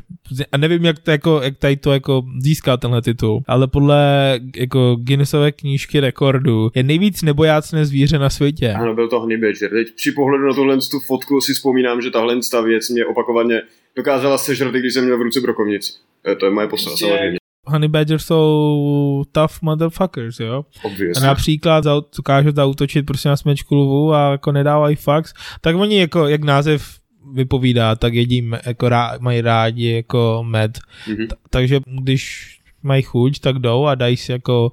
a 0.52 0.56
nevím, 0.56 0.84
jak, 0.84 0.98
to 0.98 1.10
jako, 1.10 1.40
jak 1.42 1.58
tady 1.58 1.76
to 1.76 1.92
jako 1.92 2.22
získá 2.38 2.76
tenhle 2.76 3.02
titul, 3.02 3.42
ale 3.46 3.66
podle 3.66 4.00
jako 4.56 4.96
Guinnessové 5.00 5.52
knížky 5.52 6.00
rekordu 6.00 6.70
je 6.74 6.82
nejvíc 6.82 7.22
nebojácné 7.22 7.86
zvíře 7.86 8.18
na 8.18 8.30
světě. 8.30 8.72
Ano, 8.72 8.94
byl 8.94 9.08
to 9.08 9.20
Honey 9.20 9.36
Badger. 9.36 9.70
Teď 9.70 9.94
při 9.96 10.12
pohledu 10.12 10.46
na 10.46 10.54
tuhle 10.54 10.76
tu 10.76 11.00
fotku 11.00 11.40
si 11.40 11.54
vzpomínám, 11.54 12.02
že 12.02 12.10
tahle 12.10 12.36
ta 12.50 12.60
věc 12.60 12.88
mě 12.88 13.06
opakovaně 13.06 13.62
dokázala 13.96 14.38
sežrat, 14.38 14.74
když 14.74 14.94
jsem 14.94 15.04
měl 15.04 15.18
v 15.18 15.22
ruce 15.22 15.40
brokovnici. 15.40 15.92
To 16.40 16.46
je 16.46 16.52
moje 16.52 16.68
postava 16.68 16.96
samozřejmě. 16.96 17.38
Honey 17.68 17.88
Badger 17.88 18.18
jsou 18.18 19.24
tough 19.32 19.62
motherfuckers, 19.62 20.40
jo? 20.40 20.64
Obviously. 20.82 21.24
A 21.24 21.26
například 21.26 21.84
dokážou 22.16 22.50
zautočit 22.54 23.06
prostě 23.06 23.28
na 23.28 23.36
smečku 23.36 23.74
lvu 23.74 24.14
a 24.14 24.30
jako 24.30 24.52
nedávají 24.52 24.96
fax, 24.96 25.32
tak 25.60 25.76
oni 25.76 25.98
jako, 25.98 26.28
jak 26.28 26.44
název 26.44 26.86
vypovídá, 27.32 27.94
tak 27.94 28.14
jedí, 28.14 28.50
jako 28.66 28.88
rá, 28.88 29.14
mají 29.18 29.40
rádi 29.40 29.90
jako 29.90 30.44
med. 30.46 30.78
Mm-hmm. 31.08 31.28
takže 31.50 31.80
když 32.02 32.52
mají 32.82 33.02
chuť, 33.02 33.40
tak 33.40 33.58
jdou 33.58 33.84
a 33.84 33.94
dají 33.94 34.16
si 34.16 34.32
jako 34.32 34.72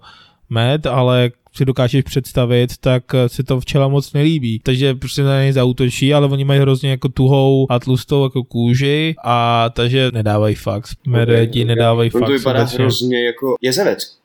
med, 0.49 0.85
ale 0.85 1.31
si 1.55 1.65
dokážeš 1.65 2.03
představit, 2.03 2.77
tak 2.77 3.03
se 3.27 3.43
to 3.43 3.59
včela 3.59 3.87
moc 3.87 4.13
nelíbí. 4.13 4.59
Takže 4.59 4.95
prostě 4.95 5.23
na 5.23 5.43
ně 5.43 5.53
zautočí, 5.53 6.13
ale 6.13 6.27
oni 6.27 6.45
mají 6.45 6.59
hrozně 6.59 6.89
jako 6.89 7.09
tuhou 7.09 7.67
a 7.69 7.79
tlustou 7.79 8.23
jako 8.23 8.43
kůži 8.43 9.15
a 9.23 9.69
takže 9.69 10.11
nedávají 10.13 10.55
fax. 10.55 10.95
Medvědi 11.07 11.63
okay, 11.63 11.75
nedávají 11.75 12.11
okay. 12.11 12.19
fax. 12.21 12.29
To 12.29 12.37
vypadá 12.37 12.63
hrozně 12.63 13.25
jako 13.25 13.55
jezevec. 13.61 14.17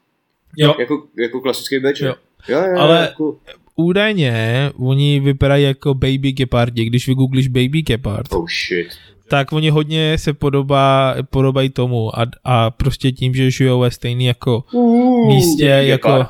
Jo. 0.57 0.75
Jako, 0.79 1.03
jako 1.19 1.41
klasický 1.41 1.79
beč. 1.79 2.01
Jo. 2.01 2.15
Jo, 2.49 2.59
jo, 2.59 2.79
ale 2.79 3.01
jako 3.01 3.37
údajně 3.79 4.71
oni 4.77 5.21
vypadají 5.21 5.65
jako 5.65 5.95
baby 5.95 6.33
gepardi, 6.33 6.85
když 6.85 7.09
vygooglíš 7.09 7.49
baby 7.49 7.83
gepard. 7.83 8.33
Oh 8.33 8.47
shit. 8.67 8.89
Tak 9.29 9.53
oni 9.53 9.71
hodně 9.71 10.19
se 10.19 10.33
podobá, 10.33 11.15
podobají 11.31 11.71
tomu 11.71 12.19
a, 12.19 12.27
a 12.45 12.71
prostě 12.71 13.13
tím, 13.13 13.35
že 13.35 13.51
žijou 13.51 13.81
ve 13.81 13.91
stejný 13.91 14.25
jako 14.25 14.65
uh, 14.73 15.29
místě, 15.29 15.65
gepard. 15.65 15.87
jako... 15.87 16.27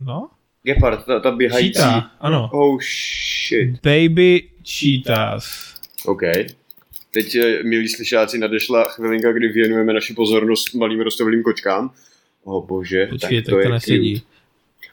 No? 0.00 0.28
Gepard, 0.62 1.04
ta, 1.04 1.20
ta 1.20 1.30
běhající. 1.30 1.80
Cheetah, 1.82 2.16
ano. 2.20 2.50
Oh 2.52 2.78
shit. 3.48 3.70
Baby 3.82 4.42
cheetahs. 4.64 5.74
OK. 6.06 6.22
Teď, 7.10 7.34
eh, 7.34 7.62
milí 7.62 7.88
slyšáci, 7.88 8.38
nadešla 8.38 8.84
chvilinka, 8.84 9.32
kdy 9.32 9.48
věnujeme 9.48 9.92
naši 9.92 10.14
pozornost 10.14 10.74
malým 10.74 11.00
rostovým 11.00 11.42
kočkám. 11.42 11.90
O 12.44 12.58
oh, 12.58 12.66
bože, 12.66 13.06
Počkej, 13.06 13.42
tak 13.42 13.44
to, 13.44 13.50
to 13.50 13.58
je 13.58 13.68
nesedí. 13.68 14.20
cute. 14.20 14.33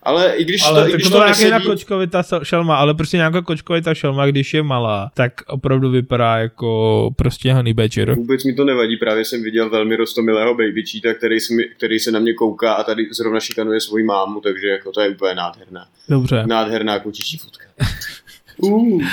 Ale 0.03 0.35
i 0.35 0.43
když 0.43 0.61
Ale 0.65 0.81
to, 0.81 0.89
i 0.89 0.93
když 0.93 1.03
to, 1.03 1.09
to 1.09 1.25
nesedí, 1.25 1.47
nějaká 1.47 1.65
kočkovitá 1.65 2.23
šelma, 2.43 2.75
ale 2.75 2.93
prostě 2.93 3.17
nějaká 3.17 3.41
kočkovitá 3.41 3.93
šelma, 3.93 4.25
když 4.25 4.53
je 4.53 4.63
malá, 4.63 5.11
tak 5.13 5.33
opravdu 5.47 5.89
vypadá 5.89 6.37
jako 6.37 7.09
prostě 7.15 7.53
honey 7.53 7.73
badger. 7.73 8.13
Vůbec 8.15 8.43
mi 8.43 8.53
to 8.53 8.65
nevadí, 8.65 8.97
právě 8.97 9.25
jsem 9.25 9.43
viděl 9.43 9.69
velmi 9.69 9.95
rostomilého 9.95 10.53
baby 10.53 10.83
cheetah, 10.91 11.17
který 11.17 11.39
se, 11.39 11.53
mi, 11.53 11.63
který 11.63 11.99
se 11.99 12.11
na 12.11 12.19
mě 12.19 12.33
kouká 12.33 12.73
a 12.73 12.83
tady 12.83 13.07
zrovna 13.11 13.39
šikanuje 13.39 13.81
svoji 13.81 14.03
mámu, 14.03 14.41
takže 14.41 14.67
jako 14.67 14.91
to 14.91 15.01
je 15.01 15.09
úplně 15.09 15.35
nádherná. 15.35 15.87
Dobře. 16.09 16.43
Nádherná 16.45 16.99
kočičí 16.99 17.37
fotka. 17.37 17.65
uh, 18.57 19.03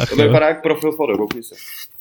Ach, 0.00 0.08
to 0.08 0.22
jo. 0.22 0.26
vypadá 0.26 0.48
jak 0.48 0.62
profil 0.62 0.92
foto, 0.92 1.16
koukni 1.16 1.42
se. 1.42 1.54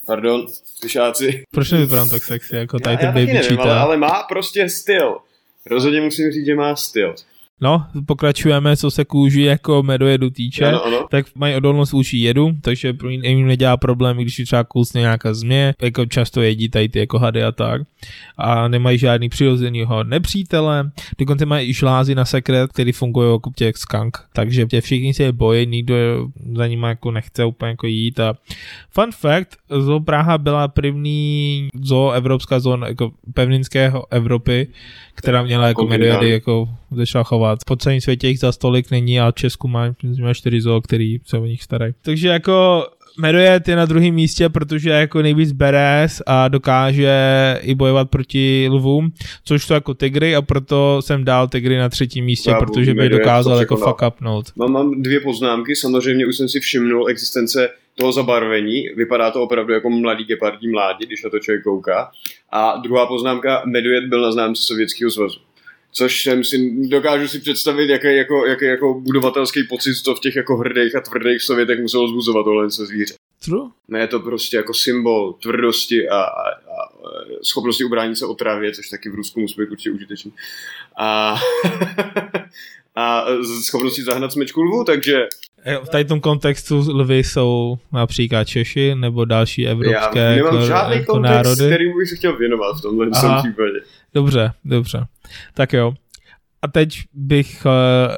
Pardon, 0.06 0.48
slyšáci. 0.80 1.44
Proč 1.52 1.72
nevypadám 1.72 2.10
tak 2.10 2.24
sexy 2.24 2.56
jako 2.56 2.80
tady 2.80 2.94
já, 2.94 2.98
ten 2.98 3.08
já 3.08 3.14
taky 3.14 3.26
baby 3.26 3.40
nevím, 3.40 3.60
ale, 3.60 3.80
ale 3.80 3.98
má 3.98 4.24
prostě 4.30 4.70
styl. 4.70 5.18
Rozhodně 5.66 6.02
musím 6.02 6.32
říct, 6.32 6.46
že 6.46 6.56
má 6.56 6.76
styl. 6.76 7.16
No, 7.62 7.86
pokračujeme, 8.06 8.78
co 8.78 8.92
se 8.92 9.06
kůži 9.06 9.42
jako 9.42 9.84
medojedu 9.84 10.30
týče. 10.30 10.66
Ano, 10.66 10.86
ano. 10.86 11.08
tak 11.10 11.26
mají 11.36 11.56
odolnost 11.56 11.92
vůči 11.92 12.18
jedu, 12.18 12.52
takže 12.62 12.94
pro 12.94 13.10
ně- 13.10 13.30
jim 13.30 13.48
nedělá 13.48 13.78
problém, 13.78 14.18
když 14.18 14.42
třeba 14.46 14.64
kousne 14.64 15.02
nějaká 15.02 15.34
změ, 15.34 15.74
jako 15.82 16.06
často 16.06 16.42
jedí 16.42 16.70
tady 16.70 16.90
ty 16.90 17.00
jako 17.00 17.20
hady 17.20 17.44
a 17.44 17.52
tak. 17.52 17.82
A 18.38 18.68
nemají 18.68 18.98
žádný 18.98 19.30
přirozenýho 19.30 20.04
nepřítele, 20.04 20.92
dokonce 21.20 21.46
mají 21.46 21.70
i 21.70 21.74
žlázy 21.74 22.16
na 22.16 22.26
sekret, 22.26 22.72
který 22.72 22.92
fungují 22.92 23.32
jako 23.32 23.52
těch 23.56 23.78
skunk, 23.78 24.18
takže 24.34 24.66
tě 24.66 24.82
všichni 24.82 25.14
se 25.14 25.24
je 25.24 25.32
bojí, 25.32 25.66
nikdo 25.68 25.96
za 26.56 26.68
nimi 26.68 26.88
jako 26.88 27.12
nechce 27.12 27.46
úplně 27.46 27.70
jako 27.70 27.88
jít 27.88 28.20
a 28.20 28.34
fun 28.90 29.12
fact, 29.12 29.50
Zoo 29.80 30.00
Praha 30.00 30.38
byla 30.38 30.68
první 30.68 31.70
zoo, 31.82 32.12
evropská 32.12 32.60
zóna 32.60 32.88
jako 32.88 33.12
pevninského 33.34 34.06
Evropy, 34.14 34.68
která 35.16 35.44
měla 35.44 35.68
jako 35.68 35.88
mediady 35.88 36.30
jako 36.30 36.70
začala 36.92 37.24
chovat. 37.24 37.45
Po 37.68 37.76
celém 37.76 38.02
světě 38.02 38.28
jich 38.28 38.40
za 38.40 38.52
stolik 38.52 38.92
není 38.92 39.20
a 39.20 39.32
v 39.32 39.36
Česku 39.36 39.68
má, 39.68 39.94
má 40.22 40.34
čtyři 40.34 40.62
zoo, 40.62 40.82
který 40.82 41.20
se 41.26 41.38
o 41.38 41.46
nich 41.46 41.64
starají. 41.64 41.94
Takže 42.02 42.28
jako 42.28 42.86
Medojet 43.20 43.68
je 43.68 43.76
na 43.76 43.86
druhém 43.86 44.14
místě, 44.14 44.50
protože 44.50 44.90
je 44.90 44.96
jako 44.96 45.22
nejvíc 45.22 45.52
beres 45.52 46.22
a 46.26 46.48
dokáže 46.48 47.14
i 47.62 47.76
bojovat 47.76 48.10
proti 48.10 48.68
lvům, 48.72 49.12
což 49.44 49.66
jsou 49.66 49.74
jako 49.74 49.94
tygry 49.94 50.36
a 50.36 50.42
proto 50.42 51.02
jsem 51.02 51.24
dal 51.24 51.48
tygry 51.48 51.78
na 51.78 51.90
třetím 51.90 52.26
místě, 52.26 52.50
Bravo, 52.50 52.66
protože 52.66 52.94
by 52.94 52.98
Medojet 52.98 53.22
dokázal 53.22 53.60
jako 53.60 53.76
fuck 53.76 54.02
upnout. 54.08 54.46
Mám, 54.56 54.72
mám 54.72 55.02
dvě 55.02 55.20
poznámky, 55.20 55.76
samozřejmě 55.76 56.26
už 56.26 56.38
jsem 56.38 56.50
si 56.50 56.60
všimnul 56.60 57.08
existence 57.10 57.70
toho 57.96 58.12
zabarvení, 58.12 58.84
vypadá 58.96 59.32
to 59.32 59.42
opravdu 59.42 59.74
jako 59.74 59.90
mladý 59.90 60.24
gepardí 60.24 60.68
mládě, 60.68 61.06
když 61.06 61.24
na 61.24 61.30
to 61.30 61.40
člověk 61.40 61.64
kouká. 61.64 62.12
A 62.52 62.78
druhá 62.78 63.06
poznámka, 63.06 63.62
Medojet 63.66 64.06
byl 64.06 64.22
na 64.22 64.32
známce 64.32 64.62
Sovětského 64.62 65.12
svazu. 65.12 65.40
Což 65.98 66.24
jsem 66.24 66.44
si, 66.44 66.72
dokážu 66.88 67.28
si 67.28 67.40
představit, 67.40 67.90
jaký 67.90 68.16
jako, 68.16 68.46
jaký 68.46 68.66
jako 68.66 68.94
budovatelský 68.94 69.64
pocit 69.64 69.94
to 70.06 70.16
v 70.16 70.20
těch 70.20 70.36
jako 70.36 70.58
hrdých 70.58 70.96
a 70.96 71.02
tvrdých 71.02 71.42
Sovětech 71.42 71.80
muselo 71.80 72.08
zbuzovat 72.08 72.44
tohle 72.44 72.72
se 72.72 72.86
zvíře. 72.86 73.14
True? 73.46 73.70
Ne, 73.88 74.00
je 74.00 74.08
to 74.08 74.20
prostě 74.20 74.58
jako 74.58 74.74
symbol 74.74 75.34
tvrdosti 75.34 76.10
a, 76.10 76.18
a, 76.18 76.50
a 76.50 76.90
schopnosti 77.44 77.84
ubránit 77.84 78.16
se 78.16 78.26
otravě, 78.26 78.72
což 78.72 78.90
taky 78.90 79.10
v 79.10 79.16
Rusku 79.16 79.40
musí 79.40 79.56
být 79.62 79.70
určitě 79.72 79.92
užitečný. 79.92 80.34
A, 80.98 81.36
a 82.96 83.26
schopnosti 83.66 84.04
zahnat 84.04 84.32
smečku 84.32 84.62
lvu, 84.62 84.84
takže 84.84 85.28
V 85.84 85.90
tady 85.90 86.06
tom 86.06 86.20
kontextu 86.20 86.84
lvy 86.88 87.18
jsou 87.18 87.78
například 87.94 88.44
Češi 88.44 88.96
nebo 88.96 89.26
další 89.26 89.68
evropské 89.68 90.20
já 90.20 90.36
nemám 90.36 90.56
jako, 90.56 90.66
žádný 90.66 90.96
jako 90.96 91.14
kontext, 91.14 91.34
národy. 91.36 91.76
kterým 91.76 91.98
bych 91.98 92.10
se 92.10 92.16
chtěl 92.16 92.38
věnovat 92.38 92.78
v 92.78 92.82
tomhle 92.82 93.08
Aha. 93.14 93.44
případě. 93.44 93.80
Dobře, 94.14 94.52
dobře. 94.66 95.06
Tak 95.54 95.74
jo. 95.74 95.94
A 96.62 96.68
teď 96.68 97.00
bych 97.14 97.66
uh, 97.66 97.72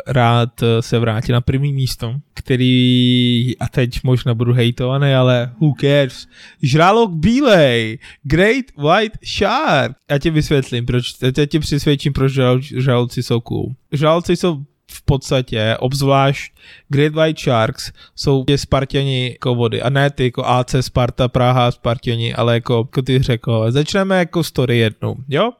rád 0.07 0.63
eh, 0.63 0.81
se 0.81 0.99
vrátil 0.99 1.33
na 1.33 1.41
první 1.41 1.73
místo, 1.73 2.15
který, 2.33 3.53
a 3.59 3.69
teď 3.69 3.99
možná 4.03 4.33
budu 4.33 4.53
hejtovaný, 4.53 5.13
ale 5.13 5.51
who 5.61 5.73
cares. 5.81 6.27
Žralok 6.61 7.11
bílej, 7.11 7.99
Great 8.23 8.65
White 8.77 9.17
Shark. 9.25 9.95
Já 10.11 10.17
ti 10.17 10.29
vysvětlím, 10.29 10.85
proč, 10.85 11.05
já 11.37 11.45
ti 11.45 11.59
přisvědčím, 11.59 12.13
proč 12.13 12.33
žral, 12.33 12.59
žraloci 12.61 13.23
jsou 13.23 13.39
cool. 13.39 13.73
Žraloci 13.91 14.35
jsou 14.35 14.63
v 14.91 15.01
podstatě, 15.01 15.75
obzvlášť 15.79 16.51
Great 16.89 17.13
White 17.13 17.39
Sharks, 17.39 17.91
jsou 18.15 18.43
tě 18.45 18.57
Spartani 18.57 19.29
jako 19.31 19.55
vody. 19.55 19.81
A 19.81 19.89
ne 19.89 20.09
ty 20.09 20.23
jako 20.23 20.45
AC 20.45 20.75
Sparta, 20.81 21.27
Praha, 21.27 21.71
Spartani, 21.71 22.33
ale 22.33 22.53
jako, 22.53 22.73
jako 22.73 23.01
ty 23.01 23.21
řekl. 23.21 23.71
Začneme 23.71 24.19
jako 24.19 24.43
story 24.43 24.77
jednou, 24.77 25.15
jo? 25.29 25.51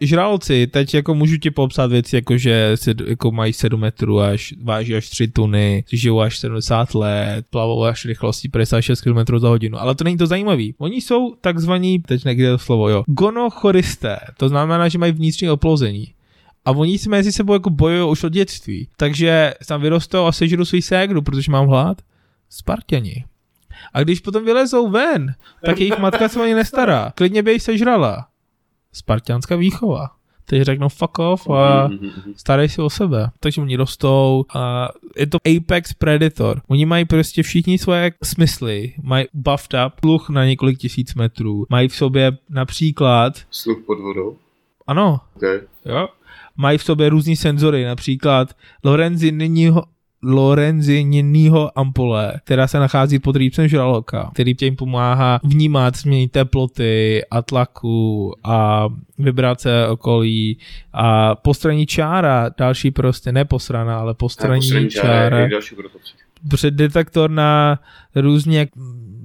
Žraloci, 0.00 0.66
teď 0.66 0.94
jako 0.94 1.14
můžu 1.14 1.36
ti 1.36 1.50
popsat 1.50 1.90
věci, 1.90 2.16
jako 2.16 2.38
že 2.38 2.72
se, 2.74 2.94
jako 3.06 3.30
mají 3.30 3.52
7 3.52 3.80
metrů 3.80 4.20
až, 4.20 4.54
váží 4.62 4.96
až 4.96 5.08
3 5.10 5.28
tuny, 5.28 5.84
žijou 5.92 6.20
až 6.20 6.38
70 6.38 6.94
let, 6.94 7.46
plavou 7.50 7.84
až 7.84 8.04
rychlostí 8.04 8.48
56 8.48 9.00
km 9.00 9.38
za 9.38 9.48
hodinu. 9.48 9.80
Ale 9.80 9.94
to 9.94 10.04
není 10.04 10.16
to 10.16 10.26
zajímavý. 10.26 10.74
Oni 10.78 11.00
jsou 11.00 11.34
takzvaní, 11.40 11.98
teď 11.98 12.24
někde 12.24 12.50
to 12.50 12.58
slovo, 12.58 12.88
jo, 12.88 13.04
gonochoristé. 13.06 14.18
To 14.36 14.48
znamená, 14.48 14.88
že 14.88 14.98
mají 14.98 15.12
vnitřní 15.12 15.50
oplouzení. 15.50 16.15
A 16.66 16.70
oni 16.70 16.98
si 16.98 17.08
mezi 17.08 17.32
sebou 17.32 17.52
jako 17.52 17.70
bojují 17.70 18.10
už 18.10 18.24
od 18.24 18.32
dětství. 18.32 18.88
Takže 18.96 19.54
tam 19.68 19.80
vyrostou 19.80 20.24
a 20.26 20.32
sežru 20.32 20.64
svůj 20.64 20.82
ségru, 20.82 21.22
protože 21.22 21.50
mám 21.52 21.66
hlad. 21.66 22.02
Spartěni. 22.50 23.24
A 23.92 24.02
když 24.02 24.20
potom 24.20 24.44
vylezou 24.44 24.90
ven, 24.90 25.34
tak 25.64 25.78
jejich 25.78 25.98
matka 25.98 26.28
se 26.28 26.42
o 26.42 26.46
ně 26.46 26.54
nestará. 26.54 27.12
Klidně 27.14 27.42
by 27.42 27.50
jej 27.50 27.60
sežrala. 27.60 28.26
Spartianská 28.92 29.56
výchova. 29.56 30.06
Teď 30.44 30.62
řeknou 30.62 30.88
fuck 30.88 31.18
off 31.18 31.50
a 31.50 31.88
starej 32.36 32.68
si 32.68 32.82
o 32.82 32.90
sebe. 32.90 33.30
Takže 33.40 33.60
oni 33.60 33.76
rostou 33.76 34.44
a 34.54 34.88
je 35.16 35.26
to 35.26 35.38
Apex 35.56 35.92
Predator. 35.94 36.60
Oni 36.68 36.86
mají 36.86 37.04
prostě 37.04 37.42
všichni 37.42 37.78
svoje 37.78 38.12
smysly. 38.24 38.94
Mají 39.02 39.26
buffed 39.34 39.74
up, 39.86 39.92
sluch 40.00 40.28
na 40.28 40.44
několik 40.44 40.78
tisíc 40.78 41.14
metrů. 41.14 41.66
Mají 41.70 41.88
v 41.88 41.96
sobě 41.96 42.38
například, 42.50 43.32
Sluch 43.50 43.78
pod 43.86 43.98
vodou. 44.00 44.36
ano, 44.86 45.20
Okay. 45.36 45.60
Jo? 45.84 46.08
Mají 46.56 46.78
v 46.78 46.82
sobě 46.84 47.08
různý 47.08 47.36
senzory, 47.36 47.84
například 47.84 48.56
Lorenzinního 48.84 49.82
Lorenzinního 50.22 51.78
ampule, 51.78 52.32
která 52.44 52.66
se 52.66 52.78
nachází 52.78 53.18
pod 53.18 53.36
rýpcem 53.36 53.68
žraloka, 53.68 54.30
který 54.34 54.54
těm 54.54 54.76
pomáhá 54.76 55.40
vnímat 55.44 55.96
změny 55.96 56.28
teploty 56.28 57.22
a 57.30 57.42
tlaku 57.42 58.32
a 58.44 58.88
vibrace 59.18 59.88
okolí 59.88 60.58
a 60.92 61.34
postraní 61.34 61.86
čára, 61.86 62.50
další 62.58 62.90
prostě, 62.90 63.32
ne 63.32 63.44
posraná, 63.44 63.98
ale 63.98 64.14
postraní 64.14 64.60
poslední 64.60 64.90
čára, 64.90 65.38
je 65.38 65.48
další 65.48 65.76
předdetektor 66.48 67.30
na 67.30 67.78
různě 68.14 68.68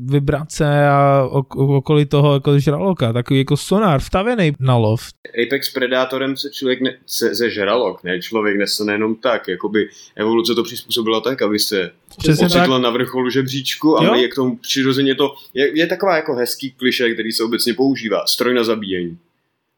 vibrace 0.05 0.87
a 0.87 1.27
ok- 1.31 1.75
okolí 1.77 2.05
toho 2.05 2.33
jako 2.33 2.59
žraloka, 2.59 3.13
takový 3.13 3.39
jako 3.39 3.57
sonar 3.57 3.99
vstavený 3.99 4.53
na 4.59 4.75
lov. 4.77 5.01
Apex 5.47 5.73
Predátorem 5.73 6.37
se 6.37 6.49
člověk 6.49 6.81
ne, 6.81 6.97
se, 7.05 7.35
se 7.35 7.49
žralok, 7.49 8.03
ne 8.03 8.19
člověk 8.21 8.57
nestane 8.57 8.93
jenom 8.93 9.15
tak, 9.15 9.47
jakoby 9.47 9.89
evoluce 10.15 10.55
to 10.55 10.63
přizpůsobila 10.63 11.21
tak, 11.21 11.41
aby 11.41 11.59
se 11.59 11.91
Přesně 12.17 12.45
ocitla 12.45 12.67
tak. 12.77 12.81
na 12.83 12.89
vrcholu 12.89 13.29
žebříčku 13.29 13.99
a 13.99 14.15
je 14.15 14.27
k 14.27 14.35
tomu 14.35 14.57
přirozeně 14.57 15.15
to, 15.15 15.35
je, 15.53 15.79
je 15.79 15.87
taková 15.87 16.15
jako 16.15 16.35
hezký 16.35 16.71
kliše, 16.71 17.13
který 17.13 17.31
se 17.31 17.43
obecně 17.43 17.73
používá, 17.73 18.25
stroj 18.25 18.53
na 18.53 18.63
zabíjení. 18.63 19.17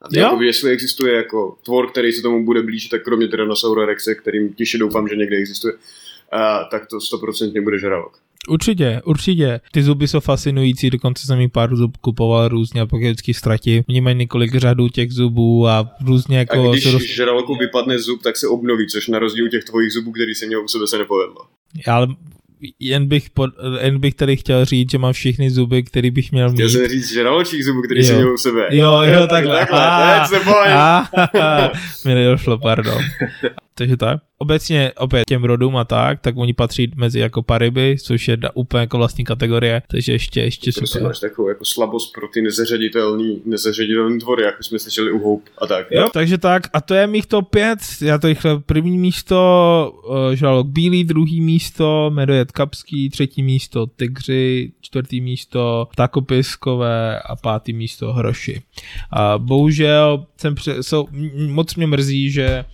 A 0.01 0.07
Jo. 0.12 0.23
jakoby, 0.23 0.45
jestli 0.45 0.71
existuje 0.71 1.15
jako 1.15 1.57
tvor, 1.65 1.91
který 1.91 2.12
se 2.12 2.21
tomu 2.21 2.45
bude 2.45 2.62
blížit, 2.62 2.89
tak 2.91 3.03
kromě 3.03 3.27
Tyrannosaura 3.27 3.86
Rexe, 3.86 4.15
kterým 4.15 4.53
těžce 4.53 4.77
doufám, 4.77 5.07
že 5.07 5.15
někde 5.15 5.38
existuje, 5.38 5.73
a, 6.31 6.63
tak 6.63 6.88
to 6.88 6.97
100% 6.97 7.63
bude 7.63 7.79
žralok. 7.79 8.22
Určitě, 8.49 9.01
určitě. 9.06 9.62
Ty 9.71 9.84
zuby 9.84 10.08
jsou 10.08 10.19
fascinující, 10.19 10.89
dokonce 10.89 11.25
jsem 11.25 11.38
mi 11.38 11.49
pár 11.49 11.75
zub 11.75 11.97
kupoval 11.97 12.47
různě 12.47 12.82
a 12.82 12.86
pak 12.86 13.01
je 13.01 13.08
vždycky 13.12 13.34
ztratí. 13.34 13.84
Oni 13.89 14.01
mají 14.01 14.15
několik 14.15 14.56
řadů 14.56 14.89
těch 14.89 15.12
zubů 15.12 15.67
a 15.67 15.91
různě 16.06 16.38
A 16.38 16.39
jako... 16.39 16.71
když 16.71 16.84
se 16.84 16.91
roz... 16.91 17.03
žraloku 17.03 17.56
vypadne 17.56 17.99
zub, 17.99 18.21
tak 18.21 18.38
se 18.38 18.47
obnoví, 18.47 18.88
což 18.88 19.08
na 19.08 19.19
rozdíl 19.19 19.49
těch 19.49 19.63
tvojich 19.63 19.91
zubů, 19.91 20.12
který 20.12 20.34
se 20.36 20.45
měl 20.45 20.63
u 20.63 20.67
sebe, 20.67 20.88
se 20.88 20.97
nepovedlo. 20.97 21.38
Ale 21.88 22.08
jen 22.79 23.08
bych, 23.08 23.29
pod, 23.29 23.49
jen 23.82 23.99
bych 23.99 24.13
tady 24.15 24.38
chtěl 24.38 24.65
říct, 24.65 24.91
že 24.91 24.97
mám 24.97 25.13
všechny 25.13 25.49
zuby, 25.51 25.84
který 25.84 26.12
bych 26.12 26.32
měl 26.32 26.49
mít. 26.49 26.56
Chtěl 26.56 26.69
jsem 26.69 26.88
říct 26.88 27.13
žraločích 27.13 27.65
zubů, 27.65 27.82
který 27.82 27.99
Jo. 27.99 28.06
jsi 28.08 28.13
měl 28.15 28.34
u 28.34 28.38
sebe. 28.38 28.67
Jo, 28.71 29.01
jo, 29.01 29.27
takhle. 29.29 29.58
takhle. 29.60 29.86
Ah, 30.73 31.06
ah, 31.41 31.69
mi 32.06 32.13
nedošlo, 32.15 32.58
pardon. 32.58 32.97
takže 33.73 33.97
tak. 33.97 34.21
Obecně 34.38 34.91
opět 34.97 35.23
těm 35.27 35.43
rodům 35.43 35.77
a 35.77 35.83
tak, 35.83 36.21
tak 36.21 36.38
oni 36.38 36.53
patří 36.53 36.91
mezi 36.95 37.19
jako 37.19 37.41
pariby, 37.41 37.95
což 38.03 38.27
je 38.27 38.38
úplně 38.53 38.81
jako 38.81 38.97
vlastní 38.97 39.23
kategorie, 39.23 39.81
takže 39.91 40.12
ještě, 40.12 40.41
ještě 40.41 40.71
super. 40.71 40.81
Prostě 40.81 40.99
máš 40.99 41.19
takovou 41.19 41.47
jako 41.47 41.65
slabost 41.65 42.13
pro 42.13 42.27
ty 42.27 42.41
nezařaditelný, 42.41 43.41
nezařaditelný 43.45 44.19
tvory, 44.19 44.43
jako 44.43 44.63
jsme 44.63 44.79
slyšeli 44.79 45.12
u 45.12 45.19
Hope 45.19 45.51
a 45.57 45.67
tak. 45.67 45.88
Jo, 45.91 46.09
takže 46.13 46.38
tak, 46.38 46.67
a 46.73 46.81
to 46.81 46.93
je 46.93 47.07
mých 47.07 47.25
top 47.25 47.49
5, 47.49 47.79
já 48.01 48.17
to 48.17 48.27
rychle, 48.27 48.59
první 48.59 48.97
místo, 48.97 50.01
uh, 50.07 50.33
žalok 50.33 50.67
bílý, 50.67 51.03
druhý 51.03 51.41
místo, 51.41 52.12
medojet 52.13 52.51
kapský, 52.51 53.09
třetí 53.09 53.43
místo, 53.43 53.86
tygři, 53.86 54.71
čtvrtý 54.81 55.21
místo, 55.21 55.88
takopiskové 55.95 57.19
a 57.19 57.36
pátý 57.36 57.73
místo 57.73 58.13
hroši. 58.13 58.62
A 59.12 59.38
bohužel 59.38 60.25
jsem, 60.38 60.55
pře- 60.55 60.83
so, 60.83 61.12
moc 61.47 61.75
mě 61.75 61.88
mrzí, 61.88 62.31
že 62.31 62.65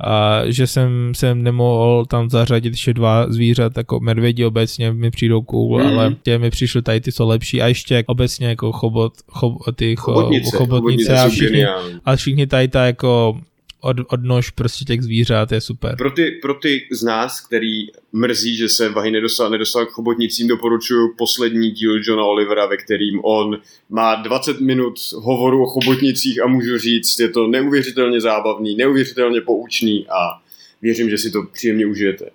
a 0.00 0.40
že 0.46 0.66
jsem, 0.66 1.12
jsem 1.14 1.42
nemohl 1.42 2.04
tam 2.06 2.30
zařadit 2.30 2.68
ještě 2.68 2.94
dva 2.94 3.32
zvířat, 3.32 3.76
jako 3.76 4.00
medvědi 4.00 4.44
obecně 4.44 4.92
mi 4.92 5.10
přijdou 5.10 5.42
cool, 5.42 5.78
mm. 5.78 5.86
ale 5.86 6.16
tě 6.22 6.38
mi 6.38 6.50
přišly 6.50 6.82
tady 6.82 7.00
ty 7.00 7.12
jsou 7.12 7.28
lepší. 7.28 7.62
A 7.62 7.66
ještě 7.66 8.04
obecně 8.06 8.46
jako 8.46 8.72
chobot, 8.72 9.12
chob, 9.28 9.58
ty 9.76 9.96
chobotnice, 9.96 10.56
chobotnice, 10.56 10.56
chobotnice 10.56 11.20
a 11.20 11.28
všichni, 11.28 11.66
a 12.04 12.16
všichni 12.16 12.46
tady 12.46 12.68
ta 12.68 12.86
jako 12.86 13.40
od, 13.80 13.96
odnož 14.08 14.50
prostě 14.50 14.84
těch 14.84 15.02
zvířat 15.02 15.52
je 15.52 15.60
super. 15.60 15.96
Pro 15.96 16.10
ty, 16.10 16.30
pro 16.30 16.54
ty 16.54 16.88
z 16.92 17.02
nás, 17.02 17.40
který 17.40 17.86
mrzí, 18.12 18.56
že 18.56 18.68
se 18.68 18.88
Vahy 18.88 19.10
nedostal, 19.10 19.50
nedostal 19.50 19.86
k 19.86 19.90
chobotnicím, 19.90 20.48
doporučuji 20.48 21.14
poslední 21.18 21.70
díl 21.70 22.00
Johna 22.04 22.24
Olivera, 22.24 22.66
ve 22.66 22.76
kterým 22.76 23.20
on 23.24 23.58
má 23.88 24.14
20 24.14 24.60
minut 24.60 24.94
hovoru 25.14 25.62
o 25.62 25.66
chobotnicích 25.66 26.42
a 26.42 26.46
můžu 26.46 26.78
říct, 26.78 27.18
je 27.18 27.28
to 27.28 27.46
neuvěřitelně 27.46 28.20
zábavný, 28.20 28.76
neuvěřitelně 28.76 29.40
poučný 29.40 30.06
a 30.08 30.42
věřím, 30.82 31.10
že 31.10 31.18
si 31.18 31.30
to 31.30 31.42
příjemně 31.52 31.86
užijete. 31.86 32.30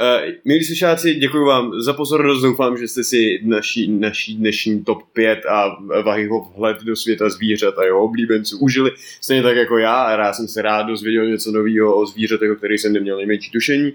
Uh, 0.00 0.32
milí 0.44 0.64
slyšáci, 0.64 1.14
děkuji 1.14 1.46
vám 1.46 1.80
za 1.80 1.92
pozornost, 1.92 2.42
doufám, 2.42 2.78
že 2.78 2.88
jste 2.88 3.04
si 3.04 3.40
naší, 3.44 3.88
naší 3.88 4.34
dnešní 4.34 4.84
top 4.84 5.02
5 5.12 5.46
a 5.46 5.76
Vahyho 6.02 6.52
vhled 6.56 6.82
do 6.82 6.96
světa 6.96 7.28
zvířat 7.28 7.78
a 7.78 7.84
jeho 7.84 8.04
oblíbenců 8.04 8.58
užili, 8.58 8.90
stejně 9.20 9.42
tak 9.42 9.56
jako 9.56 9.78
já 9.78 10.02
a 10.02 10.10
já 10.12 10.32
jsem 10.32 10.48
se 10.48 10.62
rád 10.62 10.82
dozvěděl 10.82 11.26
něco 11.26 11.52
nového 11.52 11.96
o 11.96 12.06
zvířatech, 12.06 12.50
o 12.50 12.54
kterých 12.54 12.80
jsem 12.80 12.92
neměl 12.92 13.16
nejmenší 13.16 13.50
tušení. 13.50 13.92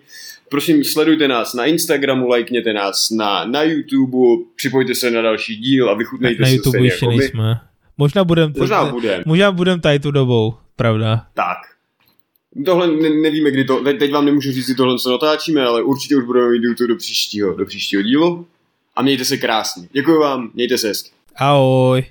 Prosím, 0.49 0.83
sledujte 0.83 1.27
nás 1.27 1.53
na 1.53 1.65
Instagramu, 1.65 2.27
lajkněte 2.27 2.73
nás 2.73 3.09
na, 3.09 3.45
na 3.45 3.63
YouTube, 3.63 4.43
připojte 4.55 4.95
se 4.95 5.11
na 5.11 5.21
další 5.21 5.55
díl 5.55 5.89
a 5.89 5.93
vychutnejte 5.93 6.41
na, 6.41 6.47
na 6.47 6.53
YouTube 6.53 6.79
ještě 6.79 7.05
jako 7.05 7.17
nejsme. 7.17 7.59
Možná 7.97 8.23
budeme 8.23 8.53
možná 8.57 8.85
budem. 8.85 9.23
možná 9.25 9.51
budem 9.51 9.81
tady 9.81 9.99
tu 9.99 10.11
dobou, 10.11 10.53
pravda. 10.75 11.25
Tak, 11.33 11.57
Tohle 12.65 12.87
ne, 12.87 13.09
nevíme, 13.09 13.51
kdy 13.51 13.63
to, 13.63 13.83
teď, 13.83 13.99
teď 13.99 14.11
vám 14.11 14.25
nemůžu 14.25 14.51
říct, 14.51 14.75
tohle 14.77 14.99
co 14.99 15.11
natáčíme, 15.11 15.65
ale 15.65 15.83
určitě 15.83 16.15
už 16.15 16.23
budeme 16.23 16.49
mít 16.51 16.63
YouTube 16.63 16.87
do 16.87 16.95
příštího, 16.95 17.53
do 17.53 17.65
příštího 17.65 18.01
dílu. 18.01 18.47
A 18.95 19.01
mějte 19.01 19.25
se 19.25 19.37
krásně. 19.37 19.87
Děkuji 19.91 20.19
vám, 20.19 20.51
mějte 20.53 20.77
se 20.77 20.87
hezky. 20.87 21.09
Ahoj. 21.35 22.05